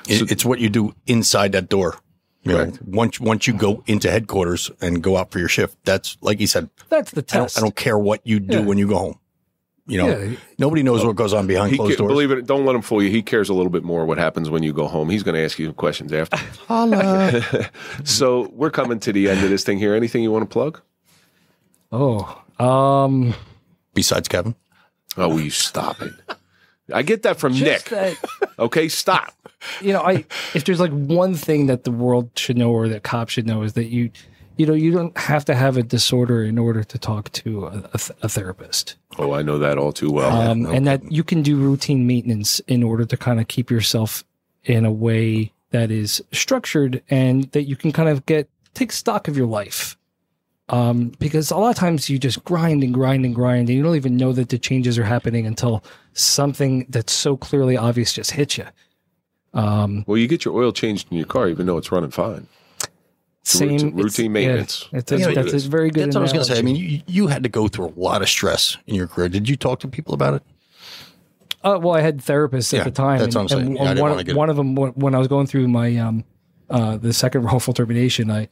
[0.07, 1.97] It- it's what you do inside that door.
[2.43, 2.81] You know, Correct.
[2.81, 6.47] once once you go into headquarters and go out for your shift, that's like you
[6.47, 6.71] said.
[6.89, 7.57] That's the I don't, test.
[7.59, 8.65] I don't care what you do Yeah.
[8.65, 9.19] when you go home.
[9.87, 10.35] You know, Yeah.
[10.59, 12.07] nobody knows what goes on behind He closed ca- doors.
[12.11, 13.09] believe it, don't let him fool you.
[13.09, 15.09] He cares a little bit more what happens when you go home.
[15.09, 16.37] He's going to ask you questions after.
[18.03, 19.93] so we're coming to the end of this thing here.
[19.95, 20.79] Anything you want to plug?
[21.91, 23.33] oh, um,
[23.93, 24.55] Besides Kevin,
[25.17, 26.13] Oh, will you stop it?
[26.93, 27.85] I get that from Nick.
[27.85, 28.15] that,
[28.59, 29.33] Okay, stop.
[29.81, 33.03] you know, I if there's like one thing that the world should know or that
[33.03, 34.11] cops should know is that you,
[34.57, 37.89] you know, you don't have to have a disorder in order to talk to a,
[37.93, 40.29] a, th- a therapist, Oh, I know that all too well.
[40.31, 44.23] um, and that you can do routine maintenance in order to kind of keep yourself
[44.63, 49.27] in a way that is structured and that you can kind of get take stock
[49.27, 49.97] of your life.
[50.69, 53.83] Um, because a lot of times you just grind and grind and grind, and you
[53.83, 55.83] don't even know that the changes are happening until
[56.13, 58.65] something that's so clearly obvious just hits you.
[59.53, 62.47] Um, Well, you get your oil changed in your car, even though it's running fine.
[63.43, 64.87] Same routine- it's- maintenance.
[64.91, 66.05] Yeah, it's a, That's what it that's a very good.
[66.07, 66.59] that's what I was going to say.
[66.59, 69.29] I mean, you, you had to go through a lot of stress in your career.
[69.29, 70.43] Did you talk to people about it?
[71.63, 73.19] Uh, well, I had therapists Yeah, at the time.
[73.19, 73.75] that's what I'm saying.
[73.75, 75.67] Yeah, I didn't one, wanna get- one of them, when when I was going through
[75.67, 76.23] my um,
[76.69, 78.47] uh, the second wrongful termination, I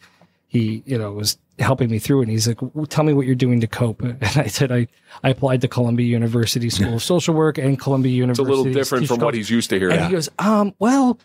[0.47, 2.23] he you know was helping me through it.
[2.23, 4.87] And he's like, "Well, "Tell me what you're doing to cope." And I said, "I
[5.23, 8.73] I applied to Columbia University School of Social Work and Columbia University." It's a little
[8.73, 9.97] different from what he's used to hearing.
[9.97, 11.19] And he goes, "Um, well,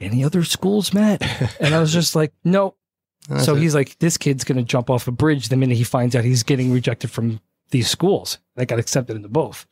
[0.00, 1.22] any other schools, Matt?"
[1.60, 2.76] And I was just like, "Nope."
[3.42, 6.24] so he's like, "This kid's gonna jump off a bridge the minute he finds out
[6.24, 7.40] he's getting rejected from
[7.70, 8.38] these schools.
[8.56, 9.66] I got accepted into both."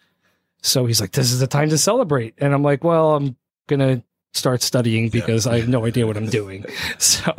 [0.62, 3.36] So he's like, "This is the time to celebrate," and I'm like, "Well, I'm
[3.68, 4.02] gonna."
[4.32, 6.66] Start studying because I have no idea what I'm doing.
[6.98, 7.32] So,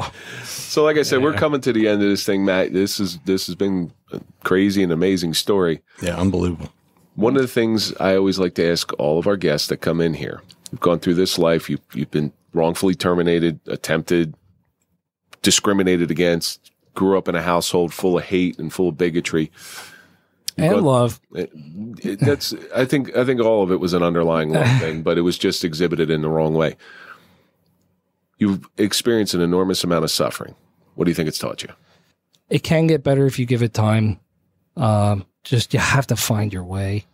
[0.43, 2.73] So, like I said, we're coming to the end of this thing, Matt.
[2.73, 5.83] This is this has been a crazy and amazing story.
[6.01, 6.71] Yeah, unbelievable.
[7.13, 10.01] One of the things I always like to ask all of our guests that come
[10.01, 11.69] in here: You've gone through this life.
[11.69, 14.34] you've, you've been wrongfully terminated, attempted,
[15.41, 19.51] discriminated against, grew up in a household full of hate and full of bigotry.
[20.58, 21.20] and love.
[21.34, 21.51] It,
[22.03, 25.18] it- that's I think I think all of it was an underlying love thing, but
[25.18, 26.76] it was just exhibited in the wrong way.
[28.39, 30.55] You've experienced an enormous amount of suffering.
[30.95, 31.70] What do you think it's taught you?
[32.49, 34.20] it can get better if you give it time.
[34.78, 37.05] Um, just you have to find your way.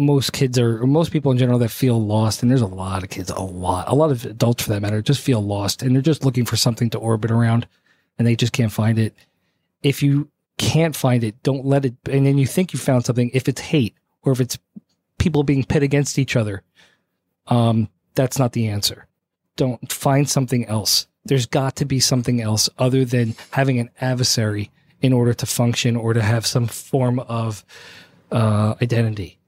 [0.00, 3.10] Most kids are, most people in general that feel lost, and there's a lot of
[3.10, 6.02] kids, a lot, a lot of adults for that matter, just feel lost, and they're
[6.02, 7.66] just looking for something to orbit around,
[8.18, 9.14] and they just can't find it.
[9.82, 11.94] If you can't find it, don't let it.
[12.10, 13.30] And then you think you found something.
[13.32, 14.58] If it's hate or if it's
[15.18, 16.62] people being pit against each other,
[17.46, 19.06] um, that's not the answer.
[19.56, 21.06] Don't find something else.
[21.24, 24.70] There's got to be something else other than having an adversary
[25.00, 27.64] in order to function or to have some form of
[28.30, 29.38] uh, identity.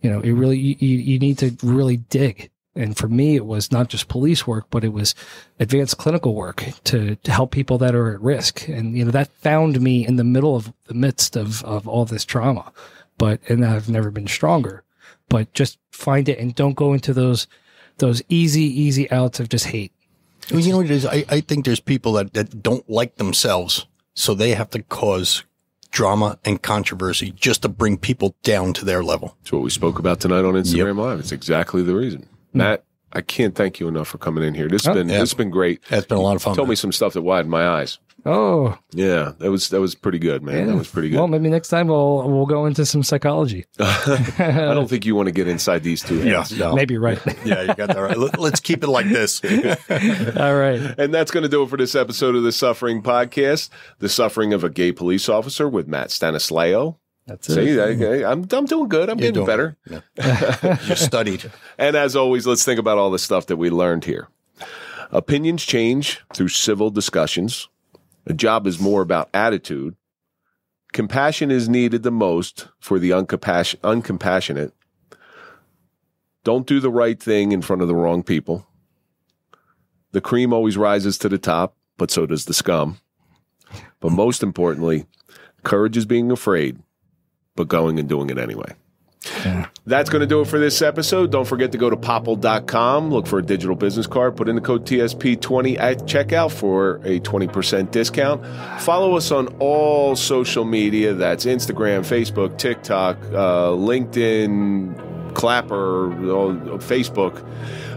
[0.00, 2.50] You know, it really you, you need to really dig.
[2.74, 5.14] And for me, it was not just police work, but it was
[5.58, 8.68] advanced clinical work to, to help people that are at risk.
[8.68, 12.04] And you know that found me in the middle of the midst of of all
[12.04, 12.72] this trauma.
[13.16, 14.84] But and I've never been stronger.
[15.28, 17.48] But just find it and don't go into those
[17.98, 19.92] those easy easy outs of just hate.
[20.50, 21.04] Well, you know what it is?
[21.04, 25.44] I, I think there's people that, that don't like themselves, so they have to cause
[25.90, 29.36] drama and controversy just to bring people down to their level.
[29.42, 31.18] It's what we spoke about tonight on Instagram Live.
[31.20, 32.28] It's exactly the reason.
[32.52, 34.68] Matt, I can't thank you enough for coming in here.
[34.68, 35.20] This has Oh, been yeah.
[35.20, 35.82] this has been great.
[35.88, 36.54] That's been a lot of fun.
[36.56, 37.98] Told me some stuff that widened my eyes.
[38.30, 40.66] Oh, Yeah, that was that was pretty good, man.
[40.66, 41.16] That was pretty good.
[41.16, 43.64] Well, maybe next time we'll we'll go into some psychology.
[43.80, 46.22] I don't think you want to get inside these two.
[46.22, 46.74] Yeah, no.
[46.74, 47.18] Maybe right.
[47.44, 48.18] yeah, you got that right.
[48.18, 49.42] Let, let's keep it like this.
[50.36, 50.80] All right.
[50.98, 53.70] And that's going to do it for this episode of the Suffering Podcast.
[53.98, 56.96] The Suffering of a Gay Police Officer with Matt Stanislao.
[57.26, 57.54] That's it.
[57.54, 59.08] See, I, I, I'm I'm doing good.
[59.08, 59.76] I'm You're getting doing better.
[60.88, 61.50] You studied.
[61.78, 64.28] And as always, let's think about all the stuff that we learned here.
[65.12, 67.68] Opinions change through civil discussions.
[68.28, 69.96] A job is more about attitude.
[70.92, 74.72] Compassion is needed the most for the uncompass- uncompassionate.
[76.44, 78.66] Don't do the right thing in front of the wrong people.
[80.12, 82.98] The cream always rises to the top, but so does the scum.
[84.00, 85.06] But most importantly,
[85.62, 86.78] courage is being afraid,
[87.56, 88.74] but going and doing it anyway.
[89.86, 91.32] That's going to do it for this episode.
[91.32, 94.60] Don't forget to go to popple.com, look for a digital business card, put in the
[94.60, 98.44] code TSP20 at checkout for a 20% discount.
[98.80, 107.44] Follow us on all social media that's Instagram, Facebook, TikTok, uh, LinkedIn, Clapper, uh, Facebook.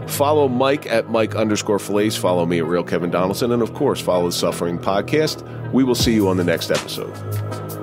[0.10, 2.18] Follow Mike at Mike underscore Failace.
[2.18, 3.52] Follow me at Real Kevin Donaldson.
[3.52, 5.72] And of course, follow the Suffering Podcast.
[5.72, 7.81] We will see you on the next episode.